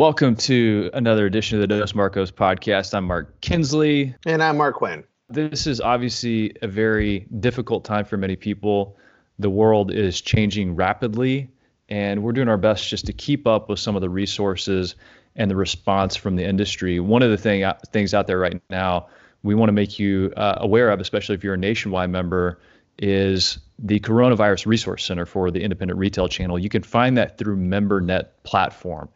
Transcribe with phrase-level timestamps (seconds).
[0.00, 2.94] Welcome to another edition of the Dos Marcos podcast.
[2.94, 4.14] I'm Mark Kinsley.
[4.24, 5.04] And I'm Mark Quinn.
[5.28, 8.96] This is obviously a very difficult time for many people.
[9.38, 11.50] The world is changing rapidly,
[11.90, 14.94] and we're doing our best just to keep up with some of the resources
[15.36, 16.98] and the response from the industry.
[16.98, 19.06] One of the thing, things out there right now
[19.42, 22.58] we want to make you uh, aware of, especially if you're a nationwide member,
[23.00, 26.58] is the Coronavirus Resource Center for the Independent Retail Channel.
[26.58, 29.10] You can find that through MemberNet platform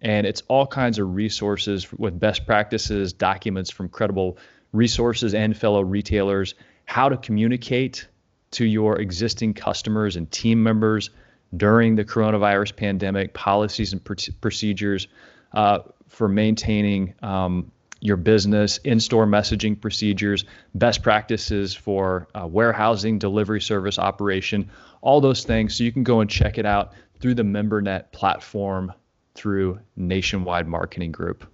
[0.00, 4.38] and it's all kinds of resources with best practices, documents from credible
[4.72, 8.06] resources and fellow retailers, how to communicate
[8.50, 11.10] to your existing customers and team members
[11.56, 15.08] during the coronavirus pandemic, policies and pr- procedures
[15.52, 23.18] uh, for maintaining um, your business, in store messaging procedures, best practices for uh, warehousing,
[23.18, 25.76] delivery service operation, all those things.
[25.76, 28.92] So you can go and check it out through the MemberNet platform
[29.38, 31.46] through Nationwide Marketing Group.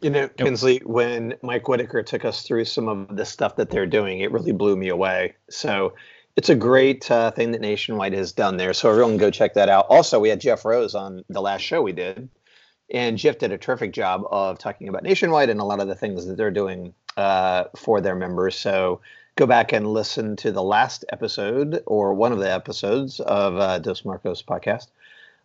[0.00, 3.86] You know, Kinsley, when Mike Whitaker took us through some of the stuff that they're
[3.86, 5.34] doing, it really blew me away.
[5.50, 5.94] So
[6.36, 8.72] it's a great uh, thing that Nationwide has done there.
[8.72, 9.86] So everyone go check that out.
[9.88, 12.28] Also, we had Jeff Rose on the last show we did,
[12.90, 15.94] and Jeff did a terrific job of talking about Nationwide and a lot of the
[15.94, 18.56] things that they're doing uh, for their members.
[18.56, 19.00] So
[19.36, 23.78] go back and listen to the last episode or one of the episodes of uh,
[23.78, 24.88] Dos Marcos podcast.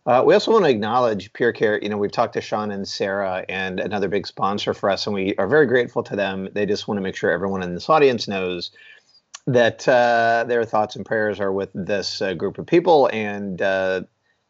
[0.04, 1.80] Uh, we also want to acknowledge PureCare.
[1.82, 5.14] You know, we've talked to Sean and Sarah, and another big sponsor for us, and
[5.14, 6.48] we are very grateful to them.
[6.52, 8.72] They just want to make sure everyone in this audience knows
[9.46, 14.02] that uh, their thoughts and prayers are with this uh, group of people, and uh,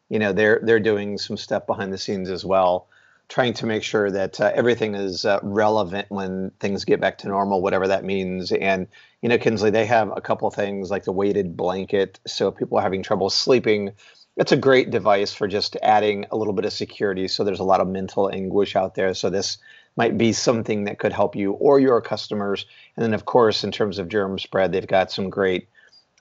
[0.09, 2.87] you know, they're they're doing some stuff behind the scenes as well,
[3.29, 7.27] trying to make sure that uh, everything is uh, relevant when things get back to
[7.27, 8.51] normal, whatever that means.
[8.51, 8.87] And
[9.21, 12.83] you know, Kinsley, they have a couple things like the weighted blanket, so people are
[12.83, 13.91] having trouble sleeping
[14.37, 17.27] it's a great device for just adding a little bit of security.
[17.27, 19.13] So there's a lot of mental anguish out there.
[19.13, 19.59] So this
[19.95, 22.65] might be something that could help you or your customers.
[22.95, 25.67] And then, of course, in terms of germ spread, they've got some great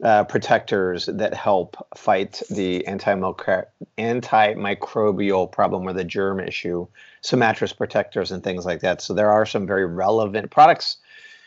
[0.03, 6.87] uh, protectors that help fight the antimicrobial problem or the germ issue.
[7.21, 9.01] So mattress protectors and things like that.
[9.01, 10.97] So there are some very relevant products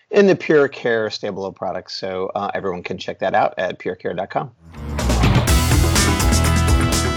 [0.10, 1.96] in the Pure Care stable of products.
[1.96, 4.95] So uh, everyone can check that out at purecare.com.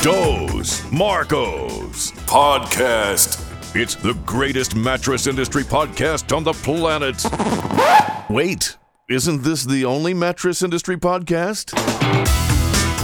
[0.03, 3.44] Dos Marcos Podcast.
[3.75, 7.25] It's the greatest mattress industry podcast on the planet.
[8.31, 8.76] Wait,
[9.10, 11.76] isn't this the only mattress industry podcast?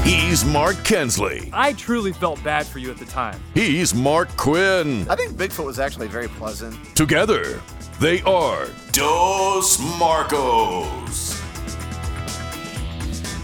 [0.05, 1.50] He's Mark Kinsley.
[1.53, 3.41] I truly felt bad for you at the time.
[3.55, 5.05] He's Mark Quinn.
[5.11, 6.76] I think Bigfoot was actually very pleasant.
[6.94, 7.61] Together,
[7.99, 11.44] they are Dos Marcos.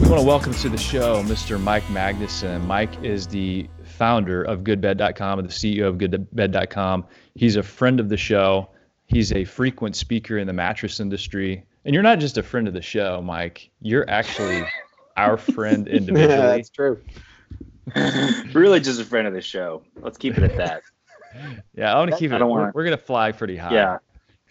[0.00, 1.60] We want to welcome to the show Mr.
[1.60, 2.64] Mike Magnuson.
[2.66, 7.04] Mike is the founder of goodbed.com and the CEO of goodbed.com.
[7.34, 8.70] He's a friend of the show.
[9.06, 11.64] He's a frequent speaker in the mattress industry.
[11.84, 13.70] And you're not just a friend of the show, Mike.
[13.82, 14.64] You're actually
[15.16, 16.34] our friend individually.
[16.34, 17.00] Yeah, that's true.
[18.54, 19.82] really just a friend of the show.
[20.00, 20.82] Let's keep it at that.
[21.76, 22.42] Yeah, I want to keep it.
[22.42, 23.72] Wanna, we're, we're going to fly pretty high.
[23.72, 23.98] Yeah.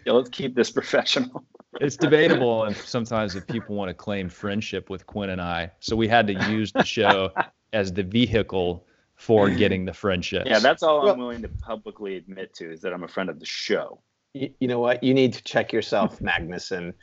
[0.06, 1.44] Yeah, let's keep this professional
[1.80, 5.72] it's debatable and sometimes if people want to claim friendship with Quinn and I.
[5.80, 7.32] So we had to use the show
[7.74, 8.86] as the vehicle
[9.16, 10.48] for getting the friendship.
[10.48, 13.40] Yeah, that's all I'm willing to publicly admit to is that I'm a friend of
[13.40, 14.00] the show.
[14.34, 15.04] You, you know what?
[15.04, 16.94] You need to check yourself, Magnuson.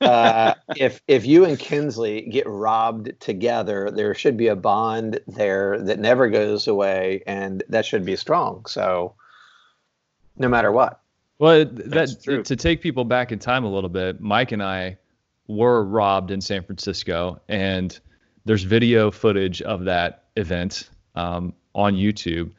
[0.00, 5.78] Uh, if if you and Kinsley get robbed together, there should be a bond there
[5.78, 8.64] that never goes away, and that should be strong.
[8.66, 9.14] So,
[10.36, 11.00] no matter what.
[11.40, 14.98] Well, that to take people back in time a little bit, Mike and I
[15.48, 17.98] were robbed in San Francisco, and
[18.44, 22.52] there's video footage of that event um, on YouTube.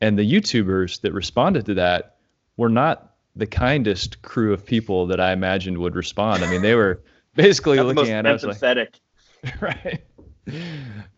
[0.00, 2.16] And the YouTubers that responded to that
[2.56, 6.42] were not the kindest crew of people that I imagined would respond.
[6.42, 7.02] I mean, they were
[7.34, 8.98] basically looking at us like,
[9.60, 10.02] right.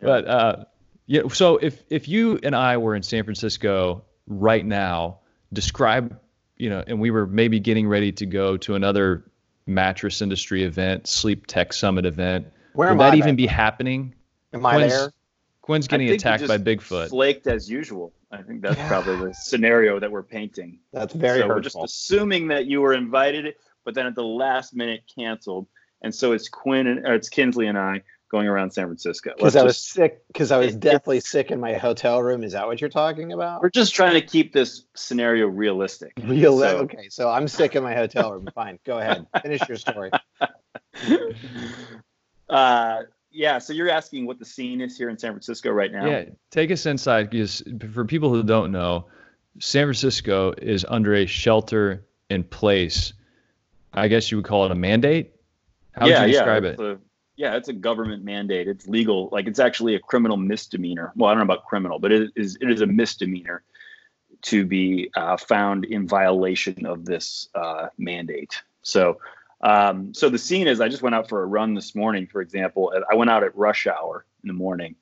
[0.01, 0.65] But uh,
[1.07, 5.21] yeah, so if if you and I were in San Francisco right now,
[5.53, 6.19] describe
[6.57, 9.25] you know, and we were maybe getting ready to go to another
[9.67, 12.47] mattress industry event, sleep tech summit event.
[12.75, 14.15] Where Would that I even be happening?
[14.53, 15.13] Am Quinn's, I there?
[15.63, 17.11] Quinn's getting attacked by Bigfoot.
[17.11, 18.13] Flaked as usual.
[18.31, 18.89] I think that's yeah.
[18.89, 20.81] probably the scenario that we're painting.
[20.93, 21.57] That's very so hurtful.
[21.57, 23.55] We're just assuming that you were invited,
[23.85, 25.67] but then at the last minute canceled.
[26.03, 28.03] And so it's Quinn and or it's Kinsley and I
[28.35, 29.33] going around San Francisco.
[29.37, 30.27] Because I was sick.
[30.27, 32.43] Because I was it, deathly sick in my hotel room.
[32.43, 33.63] Is that what you're talking about?
[33.63, 36.15] We're just trying to keep this scenario realistic.
[36.21, 36.59] Real.
[36.59, 36.79] So.
[36.79, 38.49] Okay, so I'm sick in my hotel room.
[38.53, 39.25] Fine, go ahead.
[39.41, 40.11] Finish your story.
[42.49, 43.59] uh, yeah.
[43.59, 46.05] So you're asking what the scene is here in San Francisco right now?
[46.05, 46.25] Yeah.
[46.51, 49.07] Take us inside because for people who don't know,
[49.61, 53.13] San Francisco is under a shelter in place.
[53.93, 55.37] I guess you would call it a mandate.
[55.93, 56.99] How yeah, would you describe yeah, it?
[57.37, 58.69] Yeah, it's a government mandate.
[58.69, 59.29] It's legal.
[59.33, 61.13] Like it's actually a criminal misdemeanor.
[61.17, 63.63] Well, I don't know about criminal, but it is it is a misdemeanor
[64.43, 68.63] to be uh, found in violation of this uh, mandate.
[68.83, 69.19] So,
[69.63, 72.27] um, so the scene is I just went out for a run this morning.
[72.27, 74.95] For example, I went out at rush hour in the morning,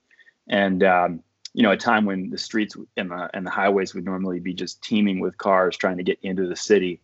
[0.48, 4.06] and um, you know, a time when the streets and the and the highways would
[4.06, 7.02] normally be just teeming with cars trying to get into the city,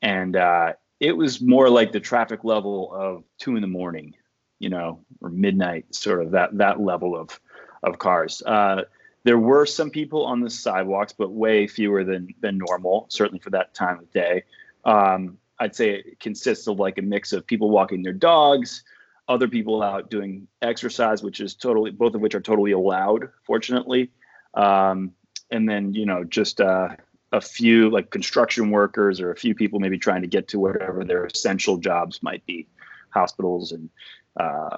[0.00, 4.14] and uh, it was more like the traffic level of two in the morning,
[4.62, 7.38] you know, or midnight, sort of that that level of
[7.82, 8.42] of cars.
[8.46, 8.82] Uh,
[9.24, 13.50] there were some people on the sidewalks, but way fewer than than normal, certainly for
[13.50, 14.44] that time of day.
[14.84, 18.84] Um, I'd say it consists of like a mix of people walking their dogs,
[19.28, 24.10] other people out doing exercise, which is totally both of which are totally allowed, fortunately.
[24.54, 25.12] Um,
[25.50, 26.90] and then you know just uh,
[27.32, 31.04] a few like construction workers or a few people maybe trying to get to whatever
[31.04, 32.68] their essential jobs might be,
[33.10, 33.90] hospitals and
[34.38, 34.76] uh,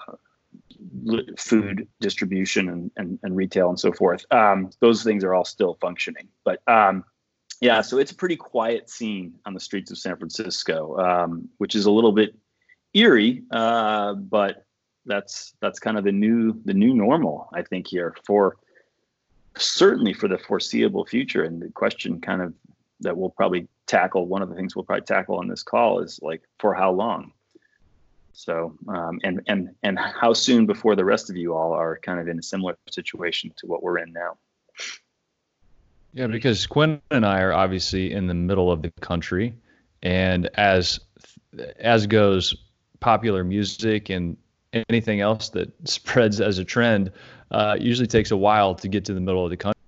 [1.39, 4.25] food distribution and, and, and, retail and so forth.
[4.31, 7.05] Um, those things are all still functioning, but um,
[7.61, 11.75] yeah, so it's a pretty quiet scene on the streets of San Francisco, um, which
[11.75, 12.35] is a little bit
[12.95, 14.65] eerie, uh, but
[15.07, 18.57] that's that's kind of the new the new normal, I think, here for
[19.57, 21.45] certainly for the foreseeable future.
[21.45, 22.55] And the question, kind of,
[23.01, 24.27] that we'll probably tackle.
[24.27, 27.33] One of the things we'll probably tackle on this call is like, for how long?
[28.35, 32.19] So, um, and and and how soon before the rest of you all are kind
[32.19, 34.37] of in a similar situation to what we're in now?
[36.13, 39.55] Yeah, because Quinn and I are obviously in the middle of the country,
[40.03, 40.99] and as
[41.79, 42.57] as goes
[42.99, 44.37] popular music and
[44.89, 47.13] anything else that spreads as a trend,
[47.53, 49.81] uh, usually takes a while to get to the middle of the country.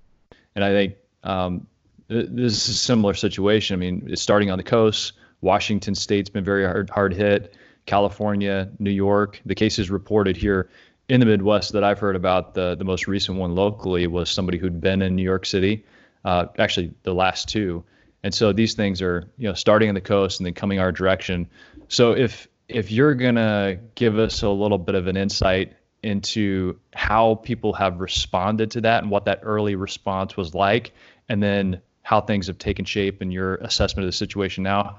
[0.55, 0.95] And I think
[1.25, 1.67] um,
[2.09, 3.75] th- this is a similar situation.
[3.75, 5.15] I mean, it's starting on the coast.
[5.41, 7.55] Washington State's been very hard hard hit.
[7.87, 9.41] California, New York.
[9.47, 10.69] The cases reported here
[11.09, 14.59] in the Midwest that I've heard about, the the most recent one locally was somebody
[14.59, 15.85] who'd been in New York City.
[16.25, 17.85] Uh, actually, the last two.
[18.23, 20.91] And so these things are, you know, starting on the coast and then coming our
[20.91, 21.49] direction.
[21.89, 27.37] So if if you're gonna give us a little bit of an insight into how
[27.37, 30.93] people have responded to that and what that early response was like,
[31.29, 34.99] and then how things have taken shape in your assessment of the situation now,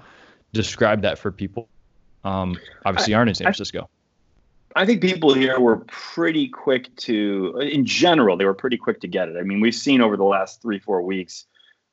[0.54, 1.70] describe that for people.
[2.28, 3.90] Um, obviously, aren't in San Francisco.
[4.76, 9.08] I think people here were pretty quick to, in general, they were pretty quick to
[9.08, 9.38] get it.
[9.38, 11.46] I mean, we've seen over the last three, four weeks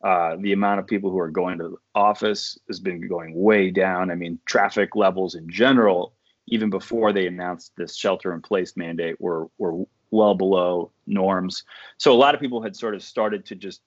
[0.03, 3.71] uh, the amount of people who are going to the office has been going way
[3.71, 4.11] down.
[4.11, 6.13] I mean, traffic levels in general,
[6.47, 11.65] even before they announced this shelter in place mandate, were were well below norms.
[11.97, 13.81] So a lot of people had sort of started to just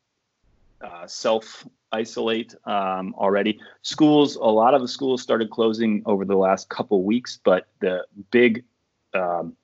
[0.81, 3.59] uh, self isolate um, already.
[3.81, 8.05] Schools, a lot of the schools started closing over the last couple weeks, but the
[8.31, 8.63] big
[9.13, 9.55] um,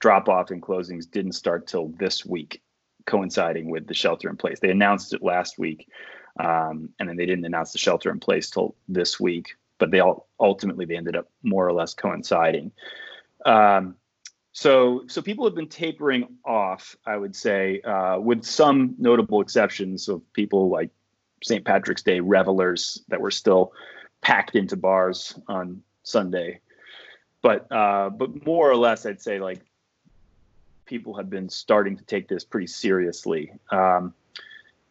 [0.00, 2.62] drop off in closings didn't start till this week
[3.06, 4.60] coinciding with the shelter in place.
[4.60, 5.88] They announced it last week,
[6.40, 9.56] um, and then they didn't announce the shelter in place till this week.
[9.78, 12.72] But they all ultimately they ended up more or less coinciding.
[13.44, 13.96] Um,
[14.52, 20.08] so so people have been tapering off, I would say, uh, with some notable exceptions
[20.08, 20.90] of people like
[21.44, 21.64] St.
[21.64, 23.72] Patrick's Day revelers that were still
[24.22, 26.60] packed into bars on Sunday.
[27.42, 29.60] But uh, but more or less, I'd say like
[30.86, 33.52] people have been starting to take this pretty seriously.
[33.70, 34.14] Um,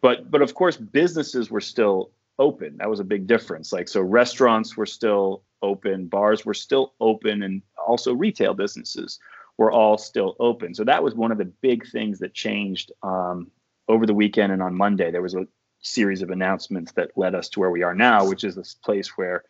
[0.01, 2.77] but but of course, businesses were still open.
[2.77, 3.73] That was a big difference.
[3.73, 9.19] Like so, restaurants were still open, bars were still open, and also retail businesses
[9.57, 10.75] were all still open.
[10.75, 13.49] So that was one of the big things that changed um,
[13.87, 15.09] over the weekend and on Monday.
[15.09, 15.47] There was a
[15.83, 19.17] series of announcements that led us to where we are now, which is this place
[19.17, 19.43] where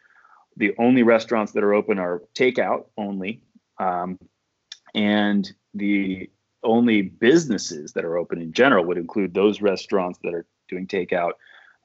[0.58, 3.42] the only restaurants that are open are takeout only.
[3.80, 4.20] Um,
[4.94, 6.30] and the
[6.64, 11.34] only businesses that are open in general would include those restaurants that are doing takeout,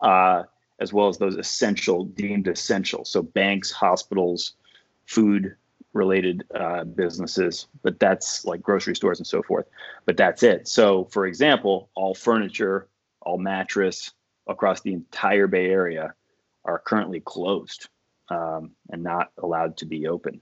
[0.01, 0.45] uh,
[0.81, 3.05] as well as those essential, deemed essential.
[3.05, 4.53] So banks, hospitals,
[5.07, 5.57] food
[5.95, 9.67] related uh, businesses, but that's like grocery stores and so forth.
[10.05, 10.69] But that's it.
[10.69, 12.89] So, for example, all furniture,
[13.23, 14.13] all mattress
[14.49, 16.15] across the entire Bay Area
[16.65, 17.89] are currently closed
[18.31, 20.41] um, and not allowed to be open.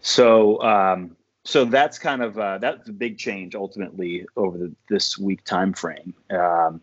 [0.00, 5.18] So, um, so that's kind of uh, that's a big change ultimately over the, this
[5.18, 6.80] week time frame um,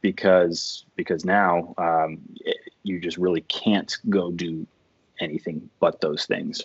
[0.00, 4.66] because because now um, it, you just really can't go do
[5.20, 6.62] anything but those things.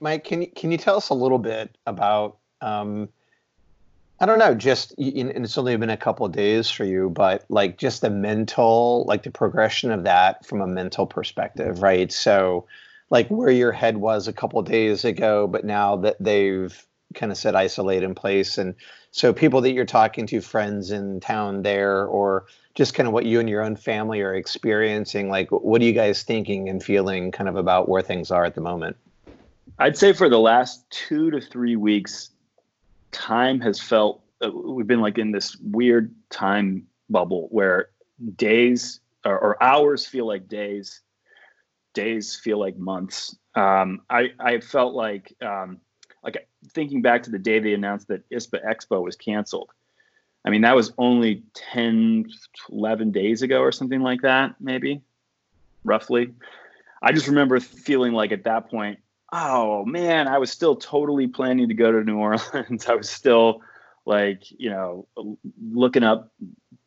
[0.00, 3.08] Mike, can you can you tell us a little bit about um,
[4.22, 7.78] I don't know, just and it's only been a couple days for you, but like
[7.78, 12.12] just the mental, like the progression of that from a mental perspective, right?
[12.12, 12.66] So,
[13.08, 17.38] like where your head was a couple days ago, but now that they've kind of
[17.38, 18.74] said isolate in place, and
[19.10, 23.24] so people that you're talking to, friends in town there, or just kind of what
[23.24, 27.32] you and your own family are experiencing, like what are you guys thinking and feeling
[27.32, 28.98] kind of about where things are at the moment?
[29.78, 32.30] I'd say for the last two to three weeks,
[33.12, 37.90] time has felt uh, we've been like in this weird time bubble where
[38.36, 41.00] days or, or hours feel like days,
[41.94, 43.36] days feel like months.
[43.54, 45.78] Um, I I felt like um,
[46.22, 49.70] like thinking back to the day they announced that ISPA Expo was canceled.
[50.44, 52.30] I mean, that was only 10,
[52.70, 55.02] 11 days ago or something like that, maybe,
[55.84, 56.32] roughly.
[57.02, 59.00] I just remember feeling like at that point,
[59.32, 62.86] oh man, I was still totally planning to go to New Orleans.
[62.86, 63.62] I was still
[64.04, 65.06] like, you know,
[65.72, 66.32] looking up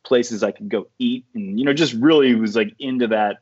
[0.02, 3.38] places I could go eat and, you know, just really was like into that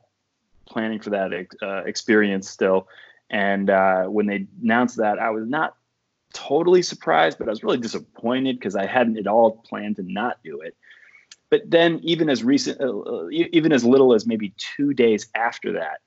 [0.65, 2.87] planning for that uh, experience still.
[3.29, 5.75] And uh, when they announced that, I was not
[6.33, 10.37] totally surprised, but I was really disappointed because I hadn't at all planned to not
[10.43, 10.75] do it.
[11.49, 15.73] But then, even as recent, uh, uh even as little as maybe two days after
[15.73, 15.99] that,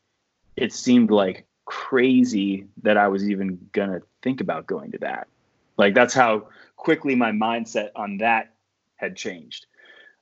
[0.57, 5.29] it seemed like crazy that I was even gonna think about going to that.
[5.77, 8.55] Like that's how quickly my mindset on that
[8.97, 9.67] had changed.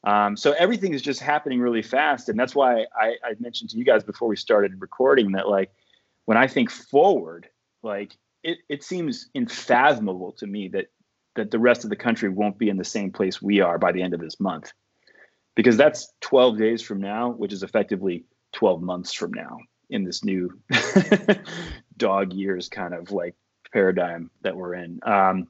[0.02, 3.78] Um, so everything is just happening really fast, and that's why I, I mentioned to
[3.78, 5.70] you guys before we started recording that like
[6.26, 7.48] when I think forward,
[7.82, 10.86] like it, it seems unfathomable to me that
[11.36, 13.92] that the rest of the country won't be in the same place we are by
[13.92, 14.72] the end of this month
[15.54, 19.58] because that's 12 days from now which is effectively 12 months from now
[19.94, 20.50] in this new
[21.96, 23.34] dog years kind of like
[23.72, 24.98] paradigm that we're in.
[25.04, 25.46] Um,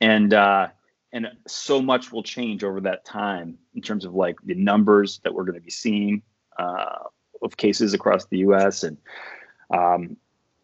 [0.00, 0.68] and uh,
[1.12, 5.32] and so much will change over that time in terms of like the numbers that
[5.32, 6.22] we're going to be seeing
[6.58, 7.04] uh,
[7.40, 8.82] of cases across the U.S.
[8.82, 8.98] and
[9.72, 10.16] um,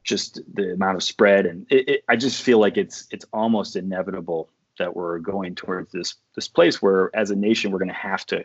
[0.02, 1.46] just the amount of spread.
[1.46, 5.92] And it, it, I just feel like it's it's almost inevitable that we're going towards
[5.92, 8.44] this this place where, as a nation, we're going to have to,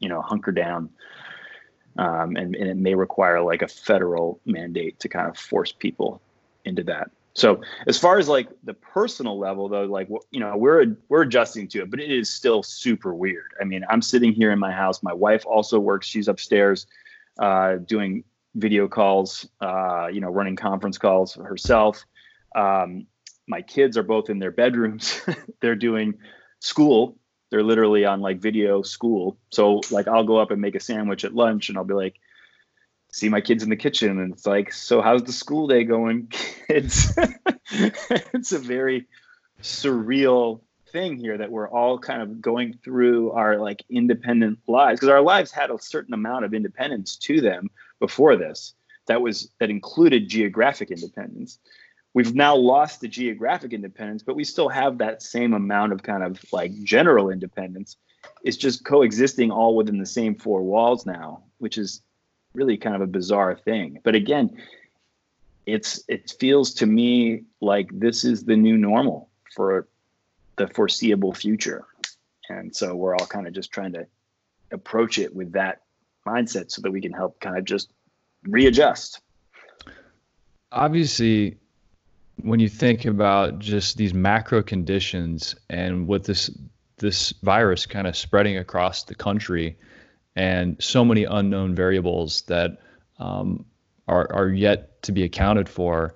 [0.00, 0.90] you know, hunker down
[1.98, 6.20] um, and, and it may require like a federal mandate to kind of force people
[6.64, 7.10] into that.
[7.34, 11.68] So as far as like the personal level though, like you know, we're we're adjusting
[11.68, 13.52] to it, but it is still super weird.
[13.60, 15.02] I mean, I'm sitting here in my house.
[15.02, 16.06] My wife also works.
[16.06, 16.86] She's upstairs
[17.38, 18.24] uh, doing
[18.56, 22.04] video calls, uh, you know, running conference calls herself.
[22.56, 23.06] Um,
[23.46, 25.20] my kids are both in their bedrooms.
[25.60, 26.14] They're doing
[26.58, 27.16] school
[27.50, 29.36] they're literally on like video school.
[29.50, 32.16] So like I'll go up and make a sandwich at lunch and I'll be like,
[33.12, 36.28] see my kids in the kitchen and it's like, so how's the school day going,
[36.68, 37.12] kids?
[37.72, 39.06] it's a very
[39.62, 40.60] surreal
[40.92, 45.20] thing here that we're all kind of going through our like independent lives because our
[45.20, 48.74] lives had a certain amount of independence to them before this
[49.06, 51.58] that was that included geographic independence
[52.14, 56.22] we've now lost the geographic independence, but we still have that same amount of kind
[56.22, 57.96] of like general independence.
[58.42, 62.02] It's just coexisting all within the same four walls now, which is
[62.54, 64.00] really kind of a bizarre thing.
[64.02, 64.56] But again,
[65.66, 69.88] it's it feels to me like this is the new normal for
[70.56, 71.86] the foreseeable future.
[72.48, 74.06] And so we're all kind of just trying to
[74.72, 75.82] approach it with that
[76.26, 77.92] mindset so that we can help kind of just
[78.44, 79.20] readjust.
[80.72, 81.56] Obviously,
[82.42, 86.50] when you think about just these macro conditions and with this
[86.98, 89.76] this virus kind of spreading across the country
[90.36, 92.78] and so many unknown variables that
[93.18, 93.64] um,
[94.06, 96.14] are, are yet to be accounted for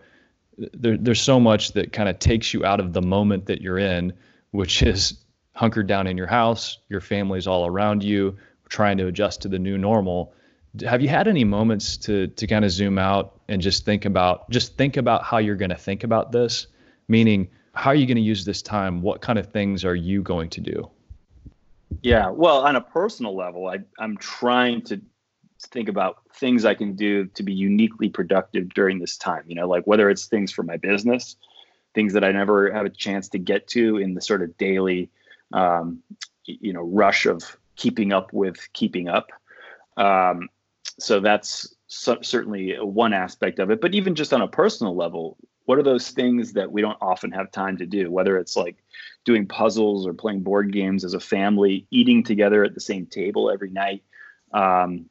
[0.56, 3.78] there, there's so much that kind of takes you out of the moment that you're
[3.78, 4.12] in
[4.50, 8.36] which is hunkered down in your house your family's all around you
[8.68, 10.34] trying to adjust to the new normal
[10.82, 14.48] have you had any moments to to kind of zoom out and just think about
[14.50, 16.66] just think about how you're going to think about this?
[17.08, 19.02] Meaning how are you going to use this time?
[19.02, 20.90] What kind of things are you going to do?
[22.02, 25.00] Yeah well on a personal level I, i'm trying to
[25.68, 29.68] think about things i can do to be uniquely productive during this time you know
[29.68, 31.36] like whether it's things for my business
[31.94, 35.08] things that i never have a chance to get to in the sort of daily
[35.52, 36.02] um,
[36.44, 39.30] you know rush of keeping up with keeping up.
[39.96, 40.48] Um,
[40.98, 43.80] so that's so, certainly one aspect of it.
[43.80, 45.36] But even just on a personal level,
[45.66, 48.10] what are those things that we don't often have time to do?
[48.10, 48.76] Whether it's like
[49.24, 53.50] doing puzzles or playing board games as a family, eating together at the same table
[53.50, 54.02] every night.
[54.52, 55.06] Um,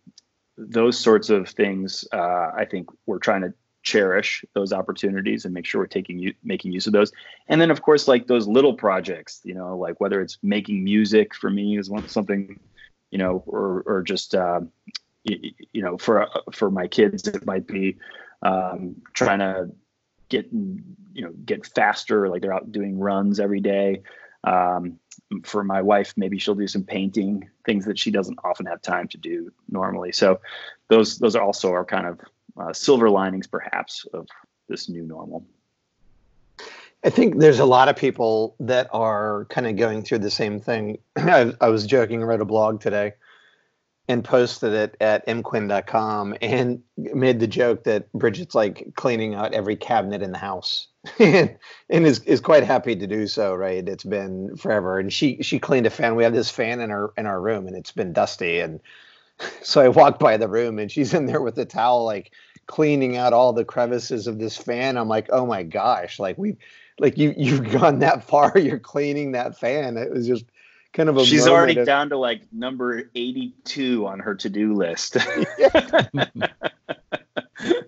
[0.57, 5.65] those sorts of things, uh, I think we're trying to cherish those opportunities and make
[5.65, 7.11] sure we're taking making use of those.
[7.47, 11.35] And then of course like those little projects, you know, like whether it's making music
[11.35, 12.59] for me is one something,
[13.11, 14.61] you know, or or just uh,
[15.23, 17.97] you, know for for my kids it might be
[18.41, 19.69] um, trying to
[20.29, 24.01] get you know get faster like they're out doing runs every day.
[24.43, 24.99] Um,
[25.43, 29.07] for my wife maybe she'll do some painting things that she doesn't often have time
[29.09, 30.11] to do normally.
[30.11, 30.41] So
[30.89, 32.19] those those are also our kind of
[32.59, 34.27] uh, silver linings perhaps of
[34.67, 35.45] this new normal.
[37.05, 40.61] I think there's a lot of people that are kind of going through the same
[40.61, 40.99] thing.
[41.15, 43.13] I, I was joking, I wrote a blog today
[44.07, 49.75] and posted it at mquinn.com and made the joke that Bridget's like cleaning out every
[49.75, 50.87] cabinet in the house
[51.19, 51.57] and,
[51.89, 53.87] and is, is quite happy to do so, right?
[53.87, 54.99] It's been forever.
[54.99, 56.15] And she she cleaned a fan.
[56.15, 58.59] We have this fan in our in our room and it's been dusty.
[58.59, 58.79] And
[59.61, 62.31] so I walked by the room and she's in there with a towel like
[62.67, 64.97] cleaning out all the crevices of this fan.
[64.97, 66.57] I'm like, oh my gosh, like we
[66.99, 69.97] like you you've gone that far, you're cleaning that fan.
[69.97, 70.45] It was just
[70.93, 75.17] kind of a she's already of, down to like number 82 on her to-do list.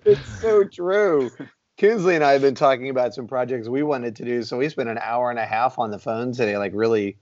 [0.06, 1.30] It's so true.
[1.76, 4.68] Kinsley and i have been talking about some projects we wanted to do so we
[4.68, 7.18] spent an hour and a half on the phone today like really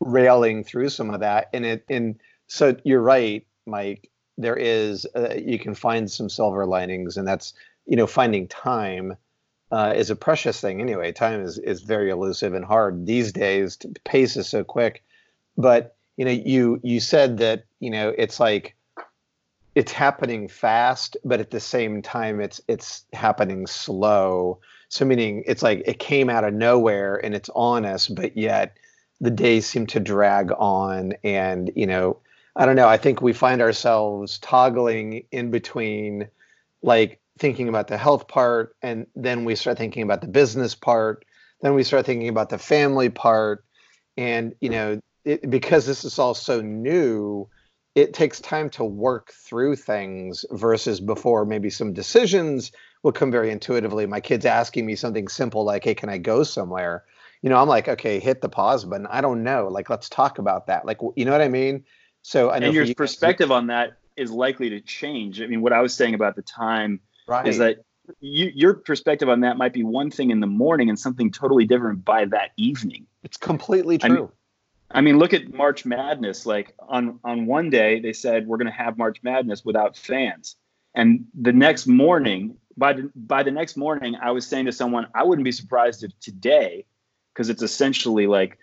[0.00, 4.10] railing through some of that and it and so you're right mike.
[4.38, 7.52] There is uh, you can find some silver linings and that's
[7.86, 9.16] you know finding time
[9.70, 10.80] uh, is a precious thing.
[10.80, 13.76] Anyway time is is very elusive and hard these days.
[14.04, 15.02] Pace is so quick
[15.58, 18.74] but you know you you said that you know it's like
[19.74, 24.58] it's happening fast but at the same time it's it's happening slow.
[24.88, 28.78] So meaning it's like it came out of nowhere and it's on us but yet
[29.20, 31.12] the days seem to drag on.
[31.24, 32.18] And you know
[32.56, 36.28] i don't know i think we find ourselves toggling in between
[36.82, 41.24] like thinking about the health part and then we start thinking about the business part
[41.60, 43.64] then we start thinking about the family part.
[44.16, 47.48] And you know it, because this is all so new,
[47.94, 53.50] it takes time to work through things versus before maybe some decisions will come very
[53.50, 54.06] intuitively.
[54.06, 57.04] My kid's asking me something simple like, "Hey, can I go somewhere?"
[57.42, 59.68] You know, I'm like, "Okay, hit the pause button." I don't know.
[59.68, 60.86] Like, let's talk about that.
[60.86, 61.84] Like, you know what I mean?
[62.22, 65.40] So, I know and your you perspective on that is likely to change.
[65.42, 67.46] I mean, what I was saying about the time right.
[67.46, 67.78] is that
[68.20, 71.66] you, your perspective on that might be one thing in the morning and something totally
[71.66, 73.06] different by that evening.
[73.22, 74.10] It's completely true.
[74.10, 74.28] I mean,
[74.90, 76.46] I mean, look at March Madness.
[76.46, 80.56] Like on on one day, they said we're going to have March Madness without fans,
[80.94, 85.06] and the next morning, by the, by the next morning, I was saying to someone,
[85.14, 86.86] I wouldn't be surprised if today,
[87.32, 88.58] because it's essentially like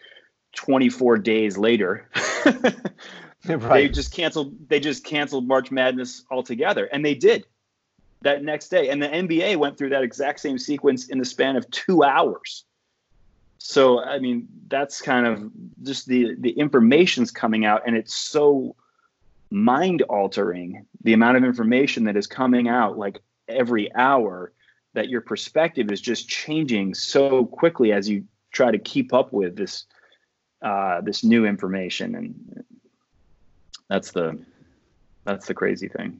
[0.55, 2.09] 24 days later,
[2.45, 3.69] right.
[3.69, 4.55] they just canceled.
[4.67, 7.45] They just canceled March Madness altogether, and they did
[8.21, 8.89] that next day.
[8.89, 12.65] And the NBA went through that exact same sequence in the span of two hours
[13.57, 15.51] so i mean that's kind of
[15.83, 18.75] just the the information's coming out and it's so
[19.49, 24.51] mind altering the amount of information that is coming out like every hour
[24.93, 29.55] that your perspective is just changing so quickly as you try to keep up with
[29.55, 29.85] this
[30.61, 32.65] uh, this new information and
[33.87, 34.39] that's the
[35.25, 36.19] that's the crazy thing.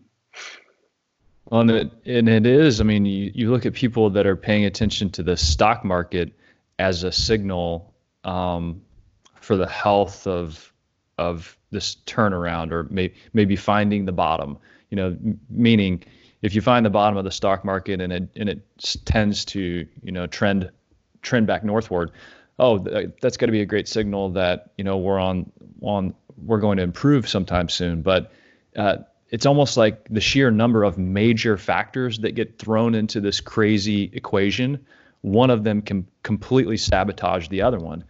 [1.45, 4.35] Well, and it, and it is i mean you, you look at people that are
[4.35, 6.33] paying attention to the stock market
[6.79, 8.81] as a signal um,
[9.41, 10.71] for the health of
[11.17, 14.57] of this turnaround, or may, maybe finding the bottom.
[14.89, 16.03] You know, m- meaning
[16.41, 18.61] if you find the bottom of the stock market and it and it
[19.05, 20.69] tends to you know trend
[21.21, 22.11] trend back northward,
[22.59, 26.13] oh, th- that's got to be a great signal that you know we're on on
[26.43, 28.01] we're going to improve sometime soon.
[28.01, 28.31] But
[28.75, 28.97] uh,
[29.29, 34.09] it's almost like the sheer number of major factors that get thrown into this crazy
[34.13, 34.85] equation
[35.25, 38.03] one of them can completely sabotage the other one.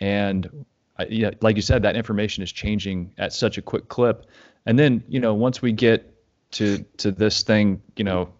[0.00, 0.64] And
[0.98, 4.24] uh, yeah, like you said, that information is changing at such a quick clip.
[4.64, 6.14] And then, you know, once we get
[6.52, 8.32] to to this thing, you know,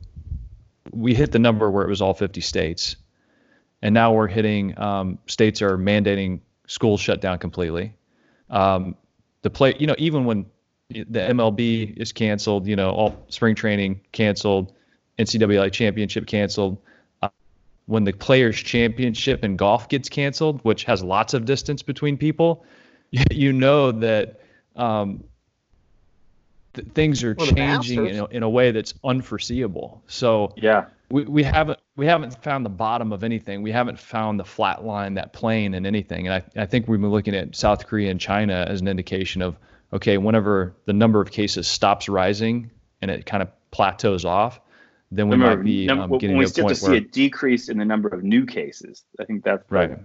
[0.92, 2.96] we hit the number where it was all 50 states,
[3.82, 7.94] and now we're hitting um, states are mandating schools shut down completely.
[8.48, 8.96] Um,
[9.42, 10.46] the play, you know, even when
[10.88, 14.72] the MLB is canceled, you know, all spring training canceled,
[15.18, 16.78] NCAA championship canceled
[17.86, 22.64] when the players championship in golf gets canceled which has lots of distance between people
[23.30, 24.40] you know that
[24.76, 25.24] um,
[26.74, 30.02] th- things are well, changing in a, in a way that's unforeseeable.
[30.06, 30.86] So yeah.
[31.10, 33.62] we, we haven't we haven't found the bottom of anything.
[33.62, 36.26] We haven't found the flat line that plane in anything.
[36.26, 39.42] And I, I think we've been looking at south korea and china as an indication
[39.42, 39.56] of
[39.92, 44.60] okay whenever the number of cases stops rising and it kind of plateaus off
[45.14, 47.84] then we might be um, getting when we start to see a decrease in the
[47.84, 49.04] number of new cases.
[49.20, 49.98] I think that's right.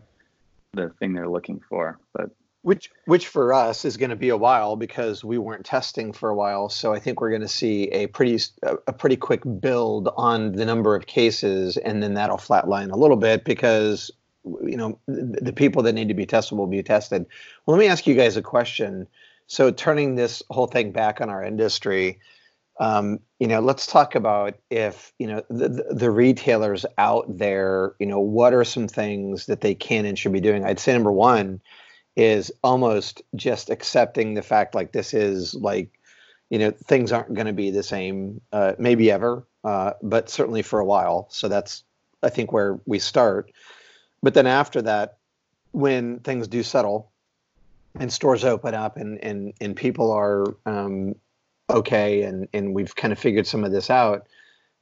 [0.73, 1.97] The, the thing they're looking for.
[2.13, 6.11] But which which for us is going to be a while because we weren't testing
[6.11, 6.67] for a while.
[6.67, 10.65] So I think we're going to see a pretty a pretty quick build on the
[10.65, 14.11] number of cases, and then that'll flatline a little bit because
[14.61, 17.25] you know the, the people that need to be tested will be tested.
[17.65, 19.07] Well, let me ask you guys a question.
[19.47, 22.19] So turning this whole thing back on our industry,
[22.79, 27.93] um, you know, let's talk about if you know the, the retailers out there.
[27.99, 30.65] You know, what are some things that they can and should be doing?
[30.65, 31.61] I'd say number one
[32.17, 35.97] is almost just accepting the fact like this is like
[36.49, 40.63] you know things aren't going to be the same uh, maybe ever uh, but certainly
[40.63, 41.83] for a while so that's
[42.23, 43.51] i think where we start
[44.23, 45.17] but then after that
[45.71, 47.11] when things do settle
[47.99, 51.13] and stores open up and and and people are um,
[51.69, 54.27] okay and and we've kind of figured some of this out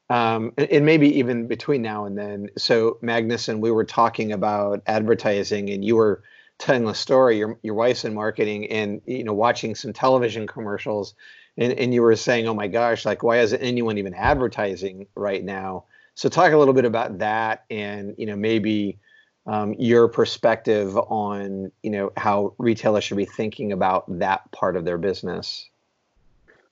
[0.09, 2.49] um, and, and, maybe even between now and then.
[2.57, 6.21] So Magnuson we were talking about advertising and you were
[6.59, 11.15] telling a story your your wife's in marketing and you know watching some television commercials
[11.57, 15.43] and, and you were saying oh my gosh like why isn't anyone even advertising right
[15.43, 15.85] now?
[16.13, 18.99] So talk a little bit about that and you know maybe
[19.47, 24.85] um, your perspective on you know how retailers should be thinking about that part of
[24.85, 25.67] their business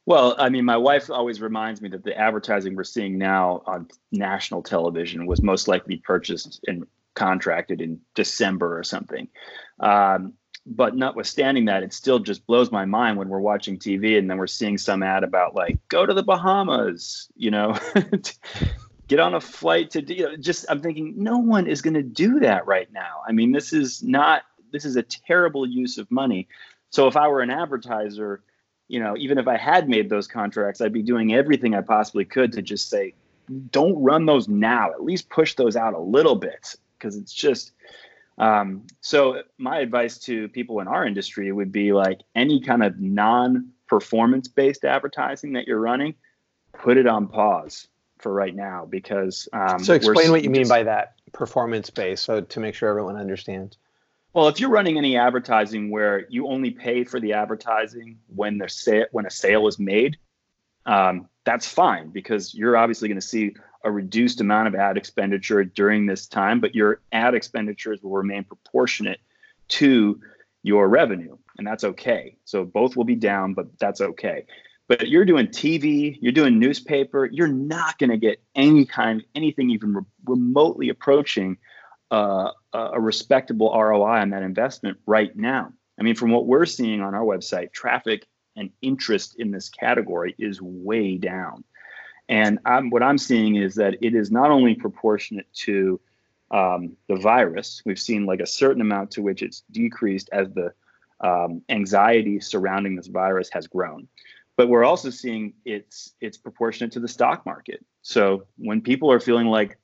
[0.06, 3.88] well, I mean, my wife always reminds me that the advertising we're seeing now on
[4.12, 9.28] national television was most likely purchased and contracted in December or something.
[9.80, 10.34] Um,
[10.66, 14.38] but notwithstanding that, it still just blows my mind when we're watching TV and then
[14.38, 17.78] we're seeing some ad about like go to the Bahamas, you know,
[19.08, 20.66] get on a flight to know, just.
[20.70, 23.22] I'm thinking no one is going to do that right now.
[23.28, 24.44] I mean, this is not.
[24.72, 26.48] This is a terrible use of money.
[26.90, 28.42] So if I were an advertiser,
[28.88, 32.26] you know, even if I had made those contracts, I'd be doing everything I possibly
[32.26, 33.14] could to just say,
[33.72, 34.92] don't run those now.
[34.92, 37.72] At least push those out a little bit because it's just
[38.38, 43.00] um, so my advice to people in our industry would be like any kind of
[43.00, 46.16] non-performance based advertising that you're running
[46.74, 50.82] put it on pause for right now because um, so explain what you mean by
[50.84, 53.78] that performance based so to make sure everyone understands
[54.34, 58.70] well if you're running any advertising where you only pay for the advertising when the
[58.70, 60.18] sa- when a sale is made
[60.86, 65.64] um, that's fine because you're obviously going to see a reduced amount of ad expenditure
[65.64, 69.20] during this time, but your ad expenditures will remain proportionate
[69.68, 70.20] to
[70.62, 72.38] your revenue, and that's okay.
[72.46, 74.46] So both will be down, but that's okay.
[74.88, 79.70] But you're doing TV, you're doing newspaper, you're not going to get any kind, anything
[79.70, 81.58] even re- remotely approaching
[82.14, 85.74] uh, a respectable ROI on that investment right now.
[86.00, 90.36] I mean, from what we're seeing on our website, traffic and interest in this category
[90.38, 91.64] is way down.
[92.30, 96.00] And I'm, what I'm seeing is that it is not only proportionate to
[96.52, 100.72] um, the virus, we've seen like a certain amount to which it's decreased as the
[101.20, 104.08] um, anxiety surrounding this virus has grown.
[104.56, 107.84] But we're also seeing it's it's proportionate to the stock market.
[108.04, 109.80] So when people are feeling like,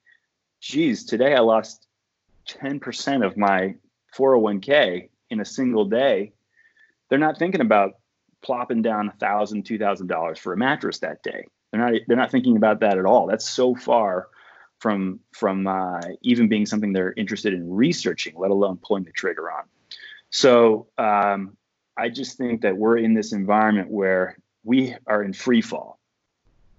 [0.61, 1.87] geez, today I lost
[2.57, 3.75] 10% of my
[4.15, 6.33] 401k in a single day,
[7.09, 7.93] they're not thinking about
[8.41, 11.45] plopping down a thousand, two thousand dollars for a mattress that day.
[11.71, 13.27] They're not they're not thinking about that at all.
[13.27, 14.27] That's so far
[14.79, 19.51] from from uh, even being something they're interested in researching, let alone pulling the trigger
[19.51, 19.63] on.
[20.29, 21.57] So um,
[21.97, 25.99] I just think that we're in this environment where we are in free fall,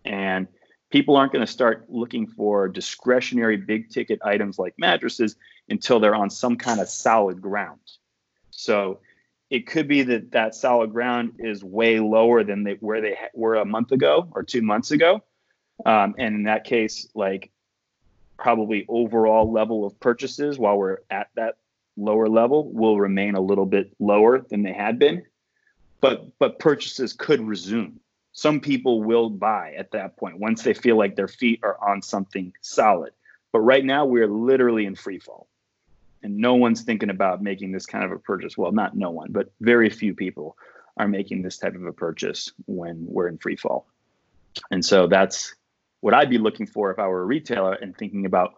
[0.05, 0.49] and
[0.91, 5.37] people aren't going to start looking for discretionary big ticket items like mattresses
[5.69, 7.81] until they're on some kind of solid ground.
[8.51, 8.99] So
[9.49, 13.55] it could be that that solid ground is way lower than they where they were
[13.57, 15.23] a month ago or two months ago.
[15.87, 17.51] Um, and in that case like
[18.37, 21.57] probably overall level of purchases while we're at that
[21.97, 25.25] lower level will remain a little bit lower than they had been.
[26.01, 28.01] But but purchases could resume
[28.33, 32.03] some people will buy at that point once they feel like their feet are on
[32.03, 33.13] something solid
[33.53, 35.49] but right now we're literally in free fall
[36.23, 38.57] and no one's thinking about making this kind of a purchase.
[38.57, 40.57] Well, not no one, but very few people
[40.97, 43.87] are making this type of a purchase when we're in free fall.
[44.71, 45.55] And so that's
[46.01, 48.55] what I'd be looking for if I were a retailer and thinking about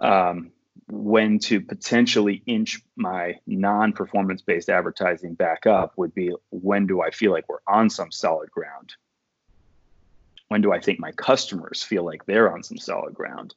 [0.00, 0.50] um,
[0.88, 7.10] when to potentially inch my non-performance based advertising back up would be when do I
[7.10, 8.94] feel like we're on some solid ground?
[10.48, 13.54] When do I think my customers feel like they're on some solid ground?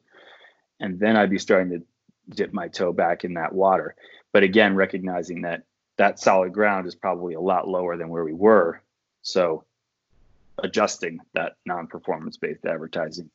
[0.80, 3.96] And then I'd be starting to dip my toe back in that water.
[4.32, 5.64] But again, recognizing that
[5.98, 8.82] that solid ground is probably a lot lower than where we were.
[9.22, 9.66] So
[10.58, 13.30] adjusting that non-performance based advertising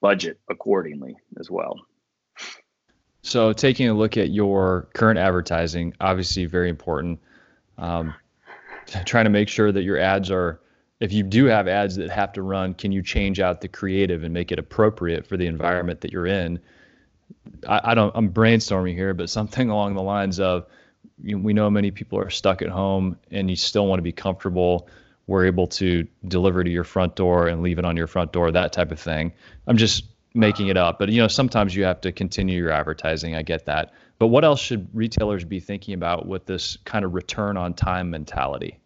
[0.00, 1.76] budget accordingly as well.
[3.22, 7.20] So, taking a look at your current advertising, obviously very important.
[7.76, 8.14] Um,
[9.04, 10.60] trying to make sure that your ads are,
[11.00, 14.24] if you do have ads that have to run, can you change out the creative
[14.24, 16.58] and make it appropriate for the environment that you're in?
[17.68, 20.66] I, I don't, I'm brainstorming here, but something along the lines of,
[21.22, 24.12] you we know many people are stuck at home and you still want to be
[24.12, 24.88] comfortable.
[25.26, 28.50] We're able to deliver to your front door and leave it on your front door,
[28.52, 29.32] that type of thing.
[29.66, 30.04] I'm just
[30.38, 33.34] making it up, but you know, sometimes you have to continue your advertising.
[33.34, 33.92] I get that.
[34.18, 38.10] But what else should retailers be thinking about with this kind of return on time
[38.10, 38.78] mentality?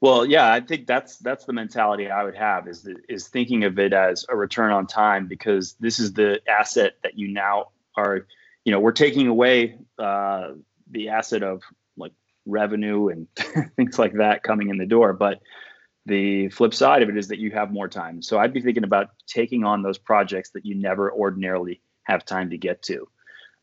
[0.00, 3.78] Well, yeah, I think that's that's the mentality I would have is is thinking of
[3.78, 8.26] it as a return on time because this is the asset that you now are,
[8.64, 10.52] you know, we're taking away uh,
[10.90, 11.62] the asset of
[11.96, 12.12] like
[12.46, 13.26] revenue and
[13.76, 15.40] things like that coming in the door, but
[16.08, 18.22] the flip side of it is that you have more time.
[18.22, 22.50] So I'd be thinking about taking on those projects that you never ordinarily have time
[22.50, 23.08] to get to.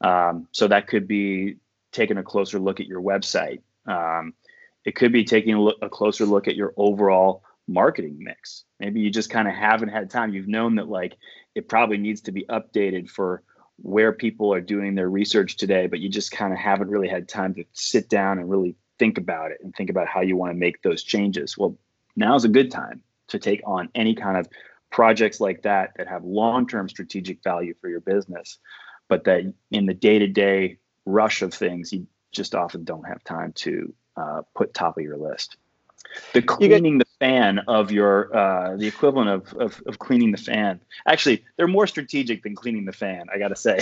[0.02, 1.58] Um, so that could be
[1.92, 3.62] taking a closer look at your website.
[3.88, 4.34] Um,
[4.86, 8.64] it could be taking a, look, a closer look at your overall marketing mix.
[8.80, 10.34] Maybe you just kind of haven't had time.
[10.34, 11.18] You've known that like
[11.56, 13.42] it probably needs to be updated for
[13.78, 17.28] where people are doing their research today, but you just kind of haven't really had
[17.28, 20.52] time to sit down and really think about it and think about how you want
[20.52, 21.58] to make those changes.
[21.58, 21.78] Well,
[22.16, 24.48] now's a good time to take on any kind of
[24.92, 28.60] projects like that that have long-term strategic value for your business,
[29.08, 33.94] but that in the day-to-day rush of things, you just often don't have time to
[34.16, 35.58] uh, put top of your list.
[36.34, 40.80] The cleaning fan of your uh, the equivalent of, of, of cleaning the fan.
[41.08, 43.26] Actually, they're more strategic than cleaning the fan.
[43.34, 43.80] I gotta say.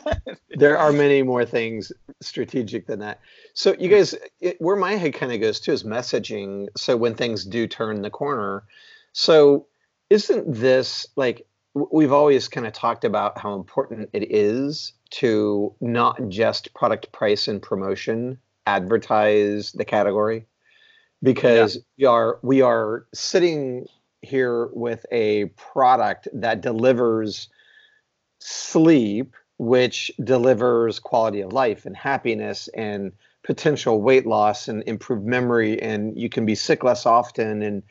[0.50, 3.20] there are many more things strategic than that.
[3.54, 6.68] So you guys, it, where my head kind of goes to is messaging.
[6.76, 8.64] So when things do turn the corner,
[9.12, 9.66] so
[10.10, 16.28] isn't this like we've always kind of talked about how important it is to not
[16.28, 20.46] just product price and promotion advertise the category
[21.22, 21.82] because yeah.
[21.98, 23.86] we are we are sitting
[24.22, 27.48] here with a product that delivers
[28.40, 33.12] sleep which delivers quality of life and happiness and
[33.44, 37.82] potential weight loss and improved memory and you can be sick less often and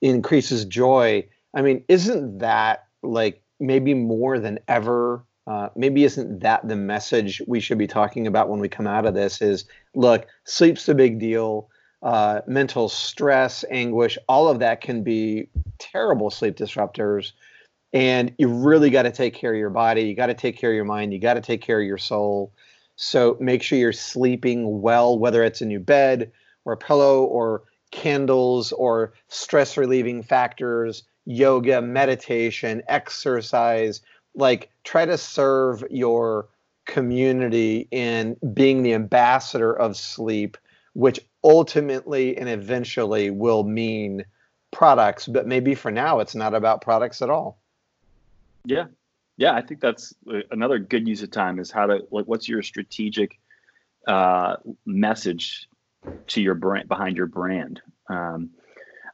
[0.00, 6.66] increases joy i mean isn't that like maybe more than ever uh, maybe isn't that
[6.68, 10.26] the message we should be talking about when we come out of this is look
[10.44, 11.68] sleep's a big deal
[12.02, 17.32] uh, mental stress anguish all of that can be terrible sleep disruptors.
[17.92, 20.70] And you really got to take care of your body you got to take care
[20.70, 22.52] of your mind you got to take care of your soul.
[22.96, 26.32] So make sure you're sleeping well whether it's a new bed
[26.64, 34.00] or a pillow or candles or stress relieving factors yoga meditation exercise.
[34.34, 36.48] Like try to serve your
[36.86, 40.56] community in being the ambassador of sleep
[40.94, 44.24] which ultimately and eventually will mean
[44.70, 47.60] products but maybe for now it's not about products at all.
[48.64, 48.86] Yeah.
[49.36, 52.48] Yeah i think that's uh, another good use of time is how to like what's
[52.48, 53.38] your strategic
[54.06, 55.68] uh, message
[56.26, 57.80] to your brand behind your brand?
[58.08, 58.50] Um,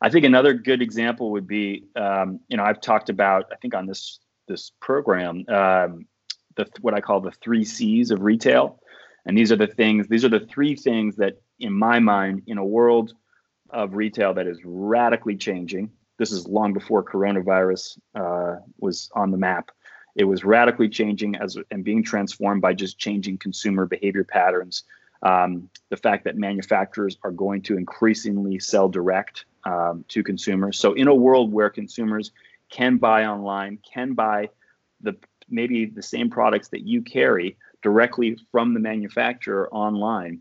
[0.00, 3.74] i think another good example would be um, you know i've talked about i think
[3.74, 6.06] on this this program, um,
[6.56, 8.80] the what I call the three C's of retail,
[9.24, 10.08] and these are the things.
[10.08, 13.14] These are the three things that, in my mind, in a world
[13.70, 15.90] of retail that is radically changing.
[16.18, 19.70] This is long before coronavirus uh, was on the map.
[20.16, 24.84] It was radically changing as and being transformed by just changing consumer behavior patterns.
[25.22, 30.78] Um, the fact that manufacturers are going to increasingly sell direct um, to consumers.
[30.78, 32.32] So, in a world where consumers
[32.70, 34.50] can buy online, can buy
[35.00, 35.16] the
[35.48, 40.40] maybe the same products that you carry directly from the manufacturer online.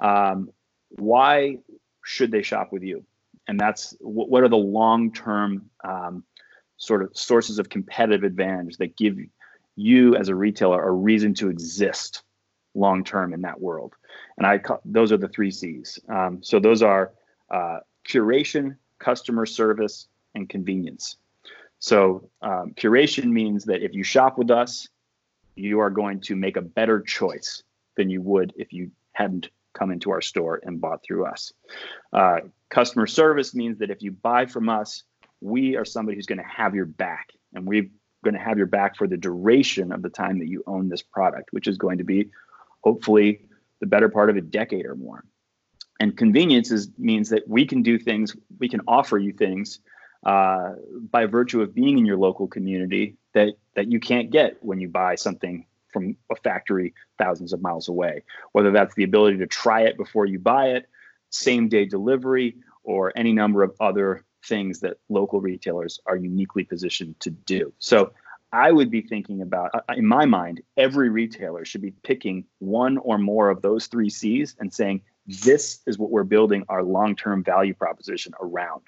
[0.00, 0.50] Um,
[0.90, 1.58] why
[2.04, 3.04] should they shop with you?
[3.46, 6.24] And that's what are the long-term um,
[6.76, 9.18] sort of sources of competitive advantage that give
[9.76, 12.22] you as a retailer a reason to exist
[12.74, 13.94] long term in that world.
[14.36, 15.98] And I those are the three C's.
[16.08, 17.12] Um, so those are
[17.50, 21.16] uh, curation, customer service, and convenience.
[21.78, 24.88] So um, curation means that if you shop with us,
[25.54, 27.62] you are going to make a better choice
[27.96, 29.48] than you would if you hadn't
[29.78, 31.52] come into our store and bought through us.
[32.12, 32.38] Uh,
[32.70, 35.04] customer service means that if you buy from us,
[35.40, 37.88] we are somebody who's going to have your back, and we're
[38.24, 41.02] going to have your back for the duration of the time that you own this
[41.02, 42.30] product, which is going to be
[42.82, 43.40] hopefully
[43.80, 45.24] the better part of a decade or more.
[46.00, 49.80] And convenience is, means that we can do things, we can offer you things
[50.24, 50.72] uh,
[51.10, 54.88] by virtue of being in your local community that that you can't get when you
[54.88, 58.22] buy something from a factory thousands of miles away.
[58.52, 60.88] Whether that's the ability to try it before you buy it,
[61.30, 67.18] same day delivery, or any number of other things that local retailers are uniquely positioned
[67.20, 67.72] to do.
[67.78, 68.12] So
[68.52, 72.96] I would be thinking about, uh, in my mind, every retailer should be picking one
[72.98, 77.14] or more of those three C's and saying, this is what we're building our long
[77.14, 78.82] term value proposition around.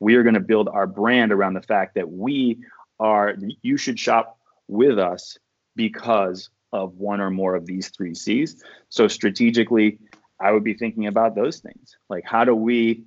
[0.00, 2.58] We are going to build our brand around the fact that we
[3.00, 5.38] are, you should shop with us
[5.78, 8.62] because of one or more of these three C's.
[8.90, 9.98] So strategically,
[10.38, 11.96] I would be thinking about those things.
[12.10, 13.04] Like, how do we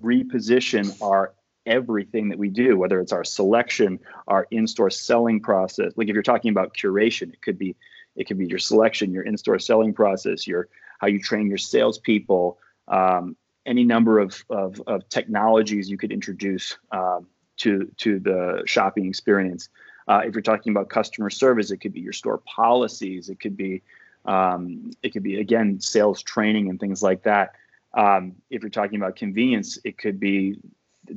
[0.00, 1.34] reposition our
[1.66, 5.92] everything that we do, whether it's our selection, our in-store selling process.
[5.96, 7.76] Like if you're talking about curation, it could be
[8.16, 12.58] it could be your selection, your in-store selling process, your how you train your salespeople,
[12.88, 17.26] um, any number of, of, of technologies you could introduce um,
[17.58, 19.68] to to the shopping experience.
[20.08, 23.28] Uh, if you're talking about customer service, it could be your store policies.
[23.28, 23.82] It could be
[24.24, 27.52] um, it could be again sales training and things like that.
[27.94, 30.58] Um, if you're talking about convenience, it could be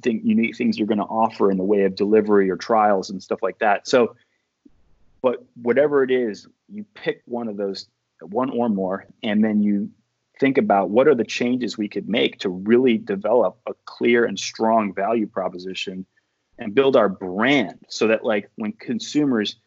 [0.04, 3.42] unique things you're going to offer in the way of delivery or trials and stuff
[3.42, 3.88] like that.
[3.88, 4.16] So,
[5.22, 7.88] but whatever it is, you pick one of those,
[8.22, 9.90] one or more, and then you
[10.40, 14.40] think about what are the changes we could make to really develop a clear and
[14.40, 16.06] strong value proposition
[16.62, 19.58] and build our brand so that like when consumers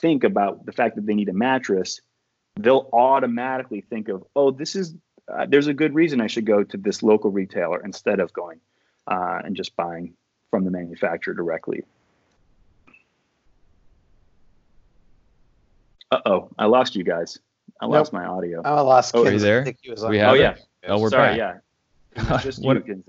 [0.00, 2.00] think about the fact that they need a mattress
[2.56, 4.94] they'll automatically think of oh this is
[5.32, 8.60] uh, there's a good reason i should go to this local retailer instead of going
[9.06, 10.14] uh, and just buying
[10.52, 11.82] from the manufacturer directly.
[16.10, 17.38] Uh oh, I lost you guys.
[17.80, 17.94] I nope.
[17.94, 18.60] lost my audio.
[18.62, 19.16] I lost.
[19.16, 19.64] Oh, are you there?
[20.08, 20.56] We have oh yeah.
[20.86, 21.62] Oh, we're Sorry, back.
[22.16, 22.38] Yeah.
[22.42, 23.02] Just what, you,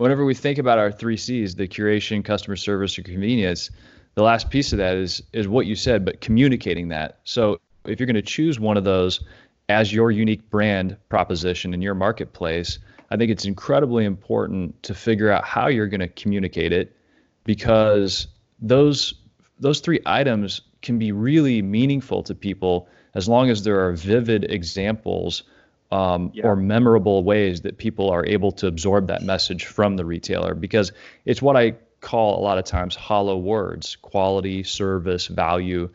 [0.00, 3.70] whenever we think about our three C's, the curation, customer service, or convenience,
[4.14, 7.20] the last piece of that is is what you said, but communicating that.
[7.24, 9.22] So if you're going to choose one of those
[9.68, 12.78] as your unique brand proposition in your marketplace,
[13.10, 16.96] I think it's incredibly important to figure out how you're going to communicate it
[17.44, 18.26] because
[18.58, 19.12] those
[19.58, 24.50] those three items can be really meaningful to people as long as there are vivid
[24.50, 25.42] examples
[25.90, 26.46] um, yeah.
[26.46, 30.92] or memorable ways that people are able to absorb that message from the retailer because
[31.24, 35.90] it's what I call a lot of times hollow words quality, service, value.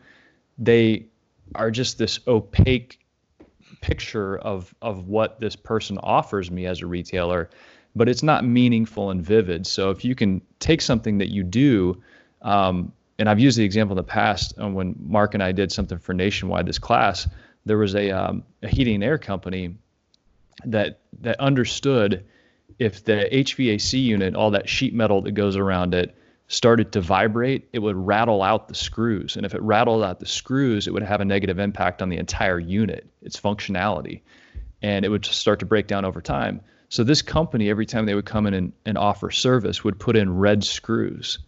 [0.58, 1.06] They
[1.54, 3.00] are just this opaque
[3.80, 7.50] picture of of what this person offers me as a retailer,
[7.94, 9.66] but it's not meaningful and vivid.
[9.66, 12.02] So if you can take something that you do,
[12.42, 15.72] um, and I've used the example in the past uh, when Mark and I did
[15.72, 17.28] something for Nationwide this class,
[17.64, 19.76] there was a, um, a heating and air company
[20.64, 22.24] that that understood
[22.78, 26.14] if the HVAC unit, all that sheet metal that goes around it,
[26.48, 29.36] started to vibrate, it would rattle out the screws.
[29.36, 32.18] And if it rattled out the screws, it would have a negative impact on the
[32.18, 34.20] entire unit, its functionality,
[34.82, 36.60] and it would start to break down over time.
[36.88, 40.16] So this company, every time they would come in and, and offer service, would put
[40.16, 41.38] in red screws.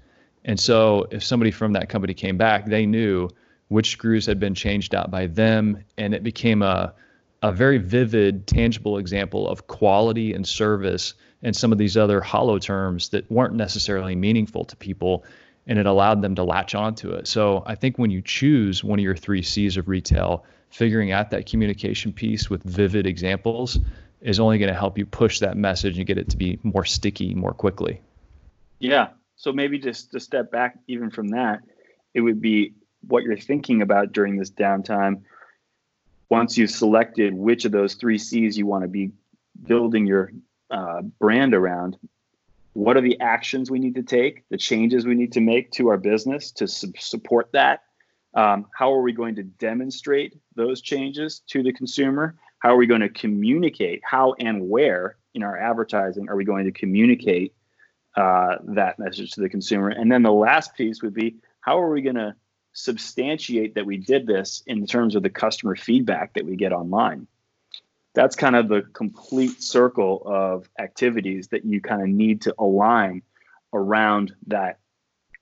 [0.45, 3.29] And so if somebody from that company came back, they knew
[3.69, 6.95] which screws had been changed out by them, and it became a
[7.43, 12.59] a very vivid, tangible example of quality and service and some of these other hollow
[12.59, 15.25] terms that weren't necessarily meaningful to people
[15.67, 17.29] and it allowed them to latch onto it.
[17.29, 21.31] So I think when you choose one of your three C's of retail, figuring out
[21.31, 23.79] that communication piece with vivid examples
[24.21, 26.85] is only going to help you push that message and get it to be more
[26.85, 28.01] sticky more quickly.
[28.81, 29.09] Yeah.
[29.37, 31.61] So maybe just to step back even from that,
[32.15, 32.75] it would be
[33.07, 35.23] what you're thinking about during this downtime.
[36.31, 39.11] Once you've selected which of those three C's you want to be
[39.67, 40.33] building your
[40.71, 41.97] uh, brand around
[42.75, 45.89] what are the actions we need to take, the changes we need to make to
[45.89, 47.83] our business to su- support that.
[48.35, 52.37] Um, how are we going to demonstrate those changes to the consumer?
[52.61, 54.01] How are we going to communicate?
[54.05, 57.55] How and where in our advertising are we going to communicate
[58.17, 59.89] uh, that message to the consumer?
[59.89, 62.37] And then the last piece would be how are we going to
[62.79, 67.27] substantiate that we did this in terms of the customer feedback that we get online?
[68.19, 73.23] that's kind of the complete circle of activities that you kind of need to align
[73.73, 74.81] around that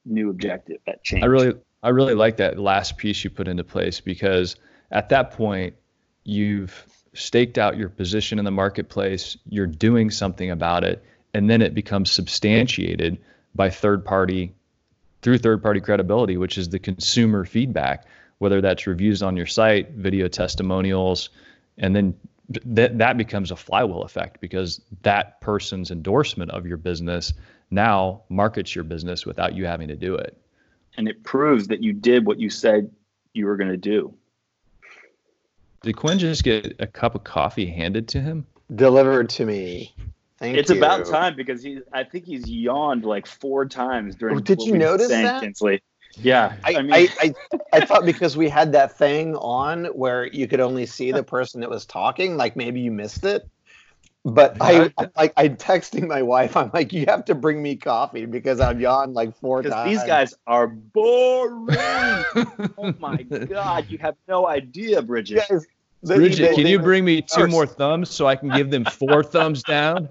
[0.05, 1.23] new objective, that change.
[1.23, 4.57] I really, I really like that last piece you put into place because
[4.91, 5.75] at that point,
[6.25, 6.85] you've
[7.15, 11.73] staked out your position in the marketplace, you're doing something about it, and then it
[11.73, 13.17] becomes substantiated
[13.55, 14.53] by third party
[15.27, 18.07] through third party credibility, which is the consumer feedback,
[18.39, 21.31] whether that's reviews on your site, video testimonials,
[21.79, 22.15] and then
[22.65, 27.33] that that becomes a flywheel effect because that person's endorsement of your business
[27.73, 30.41] now markets your business without you having to do it.
[30.97, 32.93] And it proves that you did what you said
[33.33, 34.15] you were going to do.
[35.83, 38.47] Did Quinn just get a cup of coffee handed to him?
[38.73, 39.93] Delivered to me.
[40.39, 40.77] Thank it's you.
[40.77, 44.77] about time because he I think he's yawned like four times during Oh, did you
[44.77, 45.41] notice that?
[45.43, 45.83] Kinsley.
[46.19, 46.57] Yeah.
[46.65, 47.35] I, I, mean I, I,
[47.73, 51.61] I thought because we had that thing on where you could only see the person
[51.61, 53.49] that was talking, like maybe you missed it.
[54.27, 56.57] But I, I like I texting my wife.
[56.57, 59.89] I'm like, you have to bring me coffee because I've yawned like four times.
[59.89, 61.77] these guys are boring.
[62.77, 65.45] oh my god, you have no idea, Bridget.
[65.49, 65.65] Guys,
[66.03, 67.51] Bridget, they- can they- you bring me two first.
[67.51, 70.09] more thumbs so I can give them four thumbs down?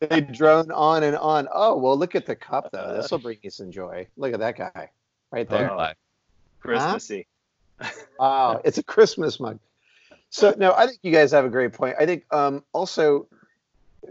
[0.00, 1.48] They drone on and on.
[1.52, 2.94] Oh well, look at the cup though.
[2.96, 4.06] This will bring you some joy.
[4.16, 4.90] Look at that guy,
[5.30, 5.70] right there.
[5.72, 5.94] Oh, my.
[6.60, 7.26] Christmassy.
[8.18, 9.58] Wow, it's a Christmas mug.
[10.30, 11.96] So no, I think you guys have a great point.
[11.98, 13.26] I think um, also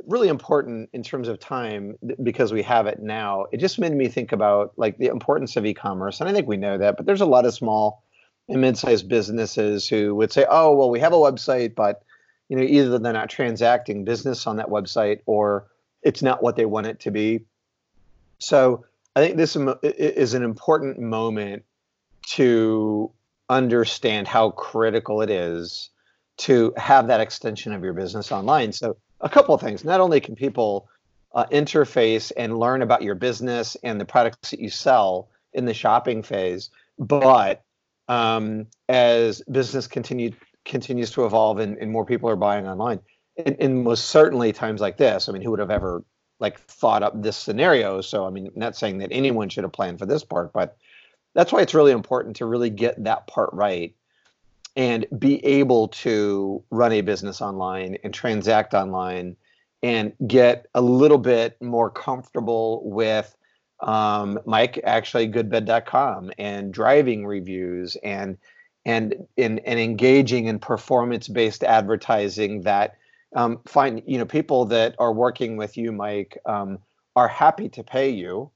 [0.07, 3.45] really important in terms of time because we have it now.
[3.51, 6.57] It just made me think about like the importance of e-commerce, and I think we
[6.57, 8.03] know that, but there's a lot of small
[8.50, 12.04] and mid-sized businesses who would say, "Oh, well, we have a website, but
[12.50, 15.68] you know, either they're not transacting business on that website or
[16.02, 17.46] it's not what they want it to be."
[18.39, 18.86] So
[19.16, 21.64] I think this is an important moment
[22.32, 23.12] to
[23.50, 25.89] understand how critical it is
[26.38, 28.72] to have that extension of your business online.
[28.72, 29.84] So, a couple of things.
[29.84, 30.89] Not only can people
[31.34, 35.74] uh, interface and learn about your business and the products that you sell in the
[35.74, 37.64] shopping phase, but
[38.08, 40.32] um, as business continue,
[40.66, 42.99] continues to evolve and, and more people are buying online,
[43.38, 46.04] and, and most certainly times like this, I mean, who would have ever
[46.39, 48.01] like thought up this scenario?
[48.01, 50.78] So, I mean, not saying that anyone should have planned for this part, but
[51.34, 53.95] that's why it's really important to really get that part right
[54.76, 59.36] and be able to run a business online and transact online
[59.82, 63.36] and get a little bit more comfortable with
[63.84, 68.38] um, Mike actually goodbed.com and driving reviews and
[68.86, 72.97] and and, and engaging in performance based advertising that
[73.36, 76.79] um, find you know people that are working with you Mike um,
[77.15, 78.49] are happy to pay you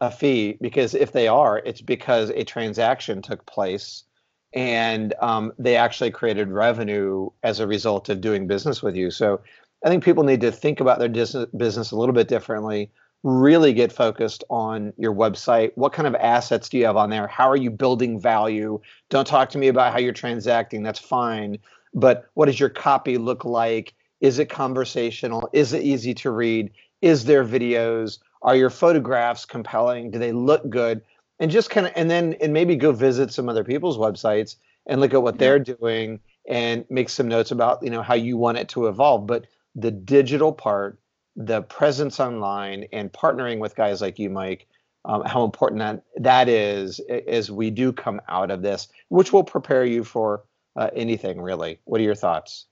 [0.00, 4.04] a fee because if they are it's because a transaction took place
[4.52, 9.10] and um, they actually created revenue as a result of doing business with you.
[9.10, 9.40] So
[9.84, 12.90] I think people need to think about their business a little bit differently.
[13.22, 15.72] Really get focused on your website.
[15.74, 17.26] What kind of assets do you have on there?
[17.26, 18.80] How are you building value?
[19.10, 20.82] Don't talk to me about how you're transacting.
[20.82, 21.58] That's fine.
[21.92, 23.94] But what does your copy look like?
[24.20, 25.48] Is it conversational?
[25.52, 26.70] Is it easy to read?
[27.02, 28.18] Is there videos?
[28.42, 30.10] Are your photographs compelling?
[30.10, 31.02] Do they look good?
[31.40, 34.56] and just kind of and then and maybe go visit some other people's websites
[34.86, 38.36] and look at what they're doing and make some notes about you know how you
[38.36, 40.98] want it to evolve but the digital part
[41.36, 44.66] the presence online and partnering with guys like you mike
[45.04, 49.44] um, how important that that is as we do come out of this which will
[49.44, 50.42] prepare you for
[50.76, 52.66] uh, anything really what are your thoughts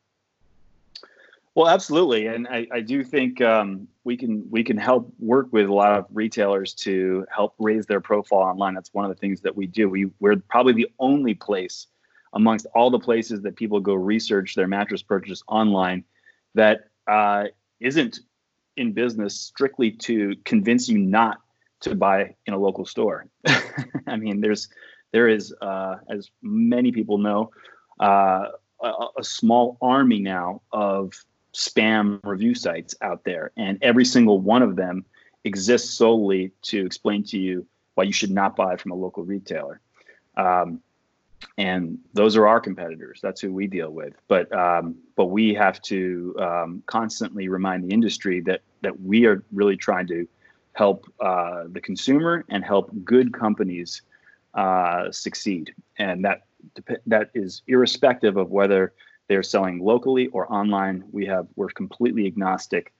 [1.54, 5.66] Well, absolutely, and I, I do think um, we can we can help work with
[5.66, 8.74] a lot of retailers to help raise their profile online.
[8.74, 9.88] That's one of the things that we do.
[9.88, 11.88] We we're probably the only place
[12.32, 16.04] amongst all the places that people go research their mattress purchase online
[16.54, 17.46] that uh,
[17.80, 18.20] isn't
[18.79, 21.41] in business strictly to convince you not
[21.81, 23.26] to buy in a local store.
[24.07, 24.68] I mean, there's
[25.12, 27.51] there is, uh, as many people know,
[28.01, 28.49] uh,
[28.83, 31.12] a, a small army now of
[31.55, 35.05] spam review sites out there, and every single one of them
[35.45, 39.81] exists solely to explain to you why you should not buy from a local retailer.
[40.37, 40.81] Um,
[41.57, 43.20] and those are our competitors.
[43.22, 44.14] That's who we deal with.
[44.28, 49.45] But um, but we have to um, constantly remind the industry that that we are
[49.53, 50.26] really trying to
[50.72, 54.03] help uh, the consumer and help good companies
[54.55, 56.43] uh, succeed, and that
[57.07, 58.93] that is irrespective of whether
[59.28, 61.05] they're selling locally or online.
[61.11, 62.93] We have we're completely agnostic,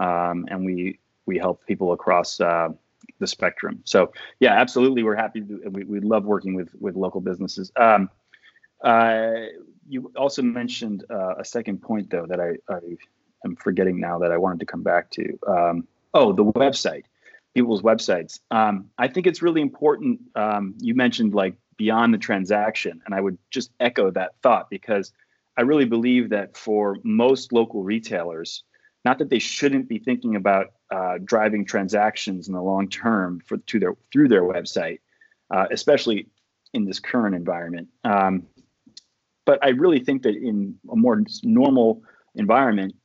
[0.00, 2.70] um, and we we help people across uh,
[3.18, 3.80] the spectrum.
[3.84, 5.40] So yeah, absolutely, we're happy.
[5.40, 7.72] To, we we love working with with local businesses.
[7.76, 8.10] Um,
[8.82, 9.32] uh,
[9.88, 12.80] you also mentioned uh, a second point though that I, I
[13.44, 15.38] am forgetting now that I wanted to come back to.
[15.46, 17.04] Um, oh, the website,
[17.54, 18.40] people's websites.
[18.50, 20.20] Um, I think it's really important.
[20.34, 25.12] Um, you mentioned like beyond the transaction, and I would just echo that thought because
[25.56, 28.62] I really believe that for most local retailers,
[29.06, 33.56] not that they shouldn't be thinking about uh, driving transactions in the long term for
[33.58, 34.98] to their through their website,
[35.54, 36.26] uh, especially
[36.74, 37.86] in this current environment.
[38.02, 38.48] Um,
[39.44, 42.02] but I really think that in a more normal
[42.34, 42.96] environment,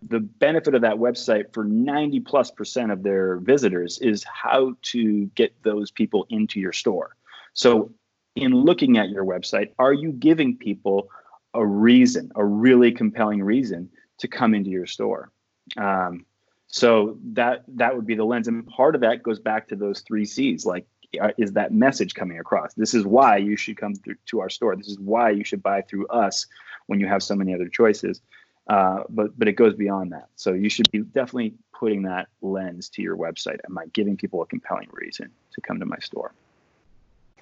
[0.00, 5.26] the benefit of that website for 90 plus percent of their visitors is how to
[5.34, 7.14] get those people into your store.
[7.52, 7.92] So,
[8.36, 11.10] in looking at your website, are you giving people
[11.52, 13.90] a reason, a really compelling reason
[14.20, 15.30] to come into your store?
[15.76, 16.26] Um,
[16.66, 20.00] so that that would be the lens, and part of that goes back to those
[20.00, 20.64] three C's.
[20.64, 20.86] Like,
[21.20, 22.72] uh, is that message coming across?
[22.74, 24.74] This is why you should come through to our store.
[24.74, 26.46] This is why you should buy through us
[26.86, 28.20] when you have so many other choices.
[28.68, 30.28] Uh, but but it goes beyond that.
[30.36, 33.58] So you should be definitely putting that lens to your website.
[33.66, 36.32] Am I giving people a compelling reason to come to my store?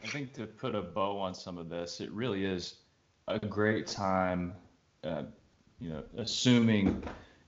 [0.03, 2.77] I think to put a bow on some of this, it really is
[3.29, 4.55] a great time.
[5.05, 5.25] Uh,
[5.79, 7.03] you know, assuming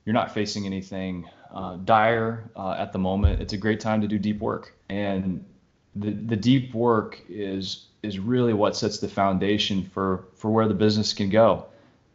[0.05, 4.09] you're not facing anything uh, dire uh, at the moment, it's a great time to
[4.09, 4.75] do deep work.
[4.89, 5.45] And
[5.95, 10.75] the the deep work is is really what sets the foundation for for where the
[10.75, 11.67] business can go.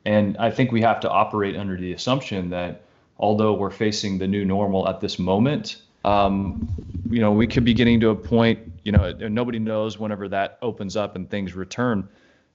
[0.05, 2.81] And I think we have to operate under the assumption that
[3.19, 6.67] although we're facing the new normal at this moment, um,
[7.09, 10.57] you know, we could be getting to a point, you know, nobody knows whenever that
[10.61, 12.07] opens up and things return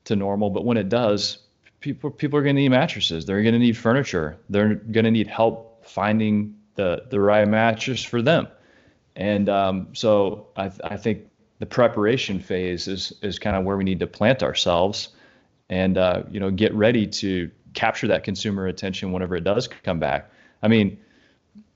[0.04, 0.50] to normal.
[0.50, 1.38] But when it does,
[1.82, 3.26] people people are going to need mattresses.
[3.26, 4.38] They're going to need furniture.
[4.48, 8.48] They're going to need help finding the the right mattress for them.
[9.14, 11.28] And um, so I, I think
[11.58, 15.10] the preparation phase is is kind of where we need to plant ourselves
[15.68, 19.98] and uh, you know get ready to capture that consumer attention whenever it does come
[19.98, 20.30] back.
[20.62, 20.98] I mean,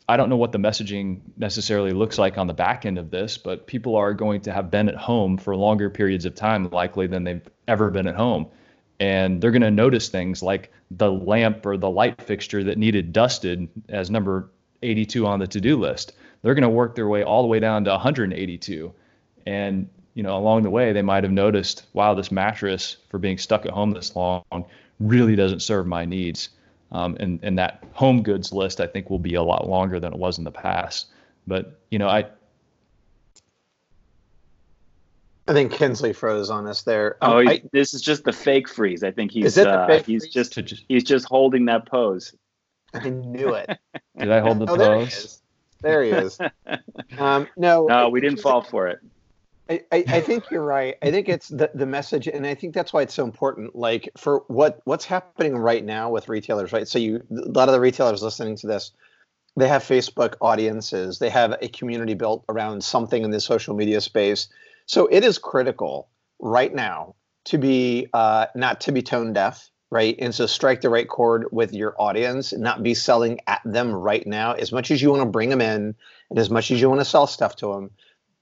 [0.08, 3.38] I don't know what the messaging necessarily looks like on the back end of this,
[3.38, 7.06] but people are going to have been at home for longer periods of time, likely
[7.06, 8.46] than they've ever been at home.
[8.98, 13.12] And they're going to notice things like the lamp or the light fixture that needed
[13.12, 14.50] dusted as number
[14.82, 16.12] 82 on the to do list.
[16.42, 18.92] They're going to work their way all the way down to 182.
[19.46, 23.36] And you know, along the way, they might have noticed, wow, this mattress for being
[23.36, 24.42] stuck at home this long
[24.98, 26.48] really doesn't serve my needs.
[26.90, 30.14] Um, and, and that home goods list, I think, will be a lot longer than
[30.14, 31.08] it was in the past.
[31.46, 32.24] But, you know, I,
[35.48, 37.16] I think Kinsley froze on us there.
[37.22, 39.04] Um, oh, I, this is just the fake freeze.
[39.04, 40.28] I think he's uh, he's freeze?
[40.28, 42.34] just he's just holding that pose.
[42.94, 43.78] I knew it.
[44.18, 44.78] Did I hold the oh, pose?
[44.78, 45.42] There he is.
[45.82, 46.38] There he is.
[47.18, 48.98] um, no, no, we didn't fall for it.
[49.68, 50.94] I, I, think you're right.
[51.02, 53.74] I think it's the, the message, and I think that's why it's so important.
[53.74, 56.86] Like for what what's happening right now with retailers, right?
[56.86, 58.92] So you a lot of the retailers listening to this,
[59.56, 64.00] they have Facebook audiences, they have a community built around something in the social media
[64.00, 64.48] space.
[64.86, 66.08] So it is critical
[66.40, 67.14] right now
[67.46, 70.16] to be uh, not to be tone deaf, right?
[70.18, 74.26] And so strike the right chord with your audience, not be selling at them right
[74.26, 74.52] now.
[74.52, 75.94] As much as you want to bring them in,
[76.30, 77.90] and as much as you want to sell stuff to them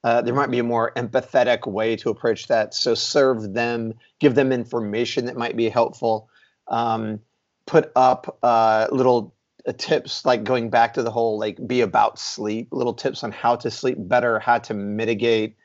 [0.05, 2.75] uh, there might be a more empathetic way to approach that.
[2.75, 6.29] So serve them, give them information that might be helpful.
[6.69, 7.21] Um,
[7.65, 9.35] put up uh, little
[9.67, 12.69] uh, tips, like going back to the whole like be about sleep.
[12.71, 15.57] Little tips on how to sleep better, how to mitigate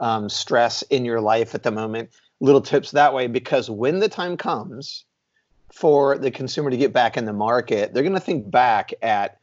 [0.00, 2.10] um, stress in your life at the moment.
[2.40, 5.04] Little tips that way, because when the time comes
[5.72, 9.38] for the consumer to get back in the market, they're going to think back at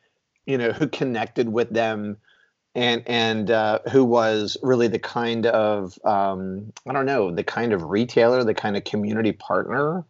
[0.46, 2.18] you know who connected with them
[2.76, 7.74] and and uh, who was really the kind of um, I don't know the kind
[7.74, 10.06] of retailer, the kind of community partner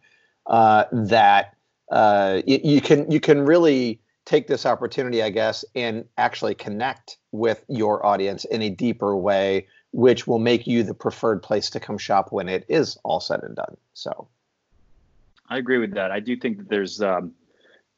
[0.46, 1.54] uh, that
[1.90, 7.18] uh, you, you can you can really take this opportunity, I guess, and actually connect
[7.30, 11.80] with your audience in a deeper way, which will make you the preferred place to
[11.80, 13.76] come shop when it is all said and done.
[13.94, 14.28] So,
[15.48, 16.10] I agree with that.
[16.10, 17.32] I do think that there's um,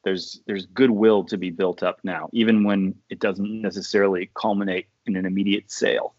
[0.05, 5.17] there's there's goodwill to be built up now, even when it doesn't necessarily culminate in
[5.17, 6.15] an immediate sale.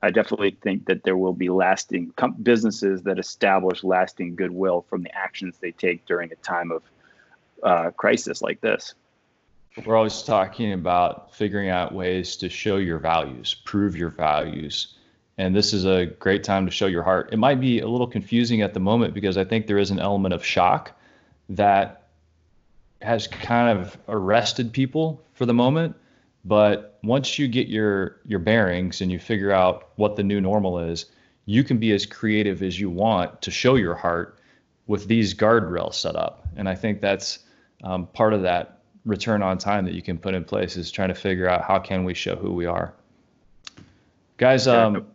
[0.00, 5.02] I definitely think that there will be lasting com- businesses that establish lasting goodwill from
[5.02, 6.82] the actions they take during a time of
[7.64, 8.94] uh, crisis like this.
[9.84, 14.97] We're always talking about figuring out ways to show your values, prove your values.
[15.38, 17.30] And this is a great time to show your heart.
[17.32, 20.00] It might be a little confusing at the moment because I think there is an
[20.00, 20.92] element of shock
[21.48, 22.08] that
[23.00, 25.94] has kind of arrested people for the moment.
[26.44, 30.78] But once you get your your bearings and you figure out what the new normal
[30.78, 31.06] is,
[31.46, 34.38] you can be as creative as you want to show your heart
[34.88, 36.46] with these guardrails set up.
[36.56, 37.40] And I think that's
[37.84, 41.08] um, part of that return on time that you can put in place is trying
[41.08, 42.92] to figure out how can we show who we are.
[44.36, 45.06] Guys, um,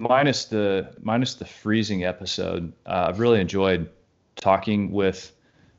[0.00, 3.88] minus the minus the freezing episode, uh, I've really enjoyed
[4.36, 5.32] talking with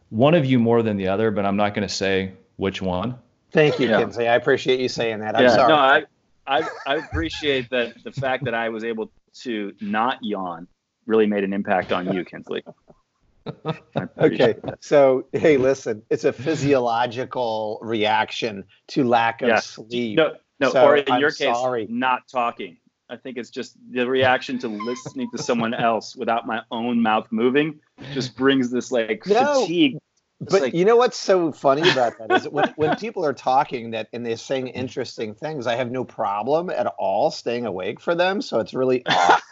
[0.10, 3.16] one of you more than the other, but I'm not going to say which one.
[3.52, 4.00] Thank you, yeah.
[4.00, 4.28] Kinsley.
[4.28, 5.36] I appreciate you saying that.
[5.36, 5.70] I'm yeah, sorry.
[5.70, 6.04] No, I,
[6.48, 9.12] I, I appreciate that the fact that I was able
[9.42, 10.68] to not yawn
[11.06, 12.64] really made an impact on you, Kinsley.
[14.20, 19.60] okay, so hey, listen, it's a physiological reaction to lack of Yeah.
[19.60, 20.18] sleep.
[20.18, 21.88] No, no, So, or in I'm your case, sorry.
[21.90, 22.78] not talking.
[23.12, 27.28] I think it's just the reaction to listening to someone else without my own mouth
[27.30, 27.80] moving
[28.14, 29.98] just brings this like No, fatigue.
[30.40, 33.34] It's But like- you know what's so funny about that is when, when people are
[33.34, 38.00] talking that and they're saying interesting things, I have no problem at all staying awake
[38.00, 38.42] for them.
[38.42, 39.04] So it's really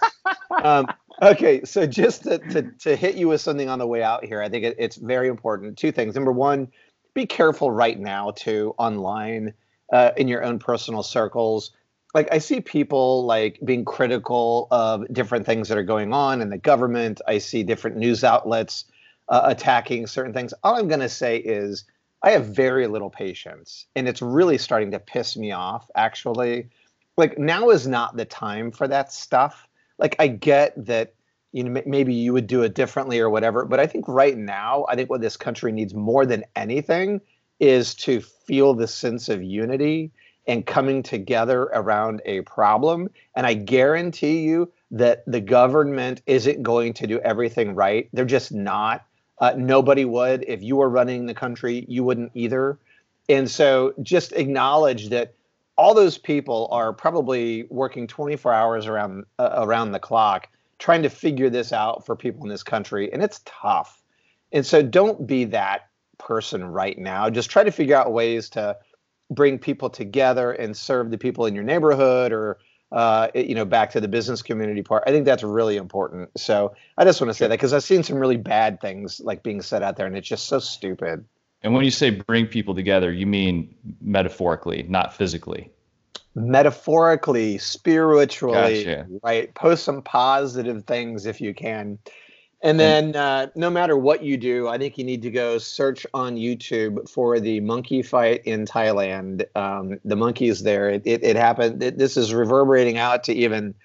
[0.64, 0.88] um,
[1.22, 4.42] okay, so just to, to, to hit you with something on the way out here,
[4.42, 5.78] I think it, it's very important.
[5.78, 6.16] Two things.
[6.16, 6.70] Number one,
[7.14, 9.54] be careful right now to online
[9.92, 11.72] uh, in your own personal circles.
[12.14, 16.50] Like I see people like being critical of different things that are going on in
[16.50, 17.22] the government.
[17.28, 18.86] I see different news outlets
[19.28, 20.54] uh, attacking certain things.
[20.64, 21.86] All I'm going to say is
[22.24, 25.90] I have very little patience, and it's really starting to piss me off.
[25.96, 26.70] Actually,
[27.16, 29.68] like now is not the time for that stuff.
[30.00, 31.14] Like I get that
[31.52, 34.86] you know maybe you would do it differently or whatever, but I think right now
[34.90, 37.22] I think what this country needs more than anything
[37.60, 40.12] is to feel the sense of unity
[40.50, 43.08] and coming together around a problem.
[43.36, 48.10] And I guarantee you that the government isn't going to do everything right.
[48.14, 49.06] They're just not.
[49.38, 50.44] Uh, nobody would.
[50.48, 52.80] If you were running the country, you wouldn't either.
[53.30, 55.36] And so just acknowledge that
[55.78, 61.10] all those people are probably working 24 hours around uh, around the clock trying to
[61.10, 64.02] figure this out for people in this country and it's tough.
[64.52, 67.30] And so don't be that person right now.
[67.30, 68.76] Just try to figure out ways to
[69.30, 72.58] bring people together and serve the people in your neighborhood or
[72.92, 75.04] uh, you know back to the business community part.
[75.06, 76.30] I think that's really important.
[76.38, 79.44] So I just want to say that because I've seen some really bad things like
[79.44, 81.26] being said out there, and it's just so stupid.
[81.62, 85.70] And when you say bring people together, you mean metaphorically, not physically.
[86.34, 89.08] Metaphorically, spiritually, Gotcha.
[89.22, 89.54] right?
[89.54, 92.00] Post some positive things if you can.
[92.62, 96.06] And then, uh, no matter what you do, I think you need to go search
[96.14, 99.46] on YouTube for the monkey fight in Thailand.
[99.56, 101.82] Um, the monkeys there, it, it, it happened.
[101.82, 103.76] It, this is reverberating out to even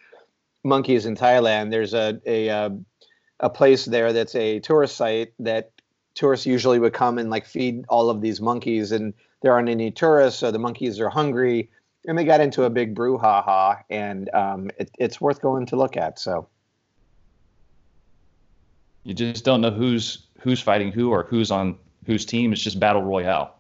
[0.65, 1.71] monkeys in Thailand.
[1.71, 2.71] There's a a uh,
[3.39, 5.71] a place there that's a tourist site that
[6.15, 9.93] tourists usually would come and like feed all of these monkeys, and there aren't any
[9.93, 11.71] tourists, so the monkeys are hungry,
[12.09, 15.97] and they got into a big brouhaha, and um, it, it's worth going to look
[15.97, 16.19] at.
[16.19, 16.49] So.
[19.05, 22.53] You just don't know who's who's fighting who or who's on whose team.
[22.53, 23.55] It's just battle royale.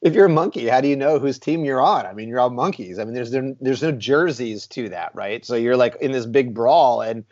[0.00, 2.06] if you're a monkey, how do you know whose team you're on?
[2.06, 2.98] I mean, you're all monkeys.
[2.98, 5.44] I mean, there's no, there's no jerseys to that, right?
[5.44, 7.24] So you're like in this big brawl, and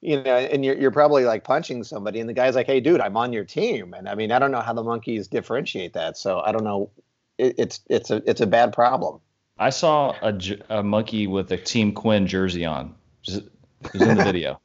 [0.00, 3.00] you know, and you're you're probably like punching somebody, and the guy's like, "Hey, dude,
[3.00, 6.16] I'm on your team." And I mean, I don't know how the monkeys differentiate that.
[6.16, 6.90] So I don't know.
[7.38, 9.20] It, it's it's a it's a bad problem.
[9.60, 10.38] I saw a,
[10.70, 12.94] a monkey with a Team Quinn jersey on.
[13.26, 13.44] It
[13.92, 14.60] was in the video.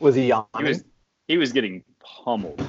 [0.00, 0.48] Was he yawning?
[0.58, 0.84] he was
[1.28, 1.82] he was getting
[2.24, 2.64] pummeled.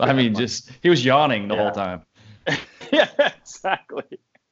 [0.00, 1.62] I mean, just he was yawning the Yeah.
[1.62, 2.02] whole time.
[2.92, 3.08] yeah,
[3.40, 4.04] exactly.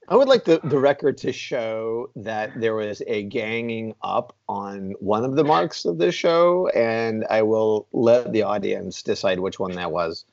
[0.09, 4.93] I would like the, the record to show that there was a ganging up on
[4.99, 9.59] one of the marks of this show, and I will let the audience decide which
[9.59, 10.25] one that was.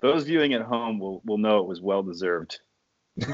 [0.00, 2.60] Those viewing at home will will know it was well deserved.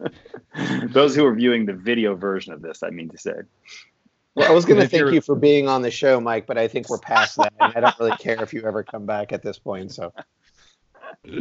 [0.84, 3.34] Those who are viewing the video version of this, I mean to say.
[4.36, 6.68] Well, I was going to thank you're- for being on the show, Mike, but I
[6.68, 7.52] think we're past that.
[7.60, 9.92] And I don't really care if you ever come back at this point.
[9.92, 10.12] So,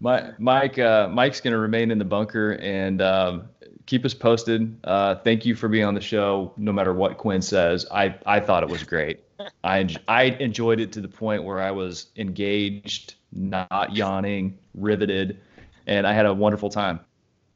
[0.00, 3.48] My, Mike, uh, Mike's going to remain in the bunker and um,
[3.86, 4.76] keep us posted.
[4.84, 6.52] Uh, thank you for being on the show.
[6.56, 9.20] No matter what Quinn says, I, I thought it was great.
[9.64, 15.40] I, enj- I enjoyed it to the point where I was engaged, not yawning, riveted,
[15.86, 17.00] and I had a wonderful time.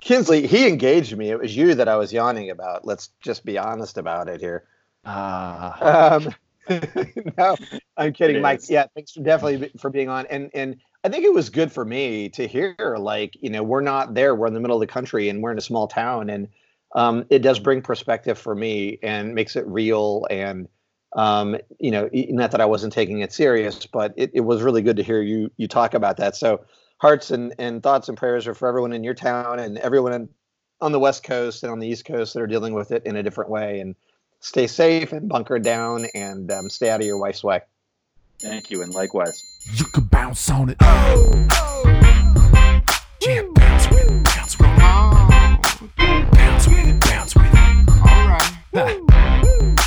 [0.05, 1.31] Kinsley, he engaged me.
[1.31, 2.85] It was you that I was yawning about.
[2.87, 4.65] Let's just be honest about it here.
[5.07, 6.35] Ah, Um,
[7.39, 7.57] no,
[7.97, 8.61] I'm kidding, Mike.
[8.69, 10.27] Yeah, thanks for definitely for being on.
[10.27, 13.81] And and I think it was good for me to hear like you know we're
[13.83, 14.35] not there.
[14.35, 16.49] We're in the middle of the country and we're in a small town, and
[16.95, 20.27] um, it does bring perspective for me and makes it real.
[20.31, 20.69] And
[21.15, 24.83] um, you know, not that I wasn't taking it serious, but it, it was really
[24.83, 26.37] good to hear you you talk about that.
[26.37, 26.65] So
[27.05, 30.27] hearts and, and thoughts and prayers are for everyone in your town and everyone in,
[30.81, 33.15] on the West Coast and on the East Coast that are dealing with it in
[33.15, 33.81] a different way.
[33.81, 33.95] And
[34.41, 37.61] stay safe and bunker down and um, stay out of your wife's way.
[38.39, 39.45] Thank you, and likewise.
[39.75, 40.79] You can bounce on it.
[40.81, 41.49] Yeah,
[43.53, 44.79] bounce with it, bounce with it.
[46.33, 47.89] Bounce with it, bounce with it.
[48.03, 48.39] All
[48.73, 49.01] right.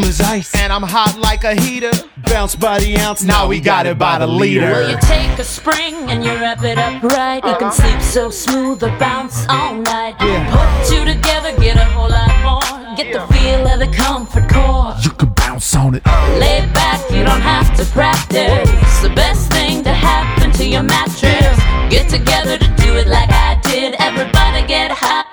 [0.00, 0.54] as ice.
[0.54, 1.92] And I'm hot like a heater.
[2.24, 4.60] Bounce by the ounce, now we got it by the liter.
[4.60, 7.44] Well, you take a spring and you wrap it up right.
[7.44, 7.70] You can uh-huh.
[7.70, 10.16] sleep so smooth or bounce all night.
[10.18, 12.96] Put two together, get a whole lot more.
[12.96, 14.94] Get the feel of the comfort core.
[15.02, 16.04] You can bounce on it.
[16.38, 18.68] Lay back, you don't have to practice.
[18.68, 21.58] It's The best thing to happen to your mattress.
[21.90, 23.96] Get together to do it like I did.
[23.98, 25.32] Everybody get hybrid.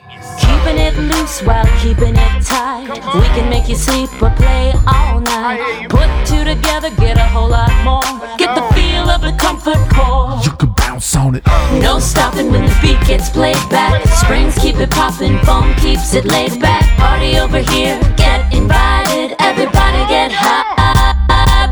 [0.39, 2.87] Keeping it loose while keeping it tight.
[3.15, 5.89] We can make you sleep or play all night.
[5.89, 8.37] Put two together, get a whole lot more.
[8.37, 10.39] Get the feel of the comfort core.
[10.43, 11.45] You can bounce on it.
[11.81, 14.05] No stopping when the beat gets played back.
[14.07, 16.83] Springs keep it popping, foam keeps it laid back.
[16.97, 19.35] Party over here, get invited.
[19.39, 21.71] Everybody get hybrid.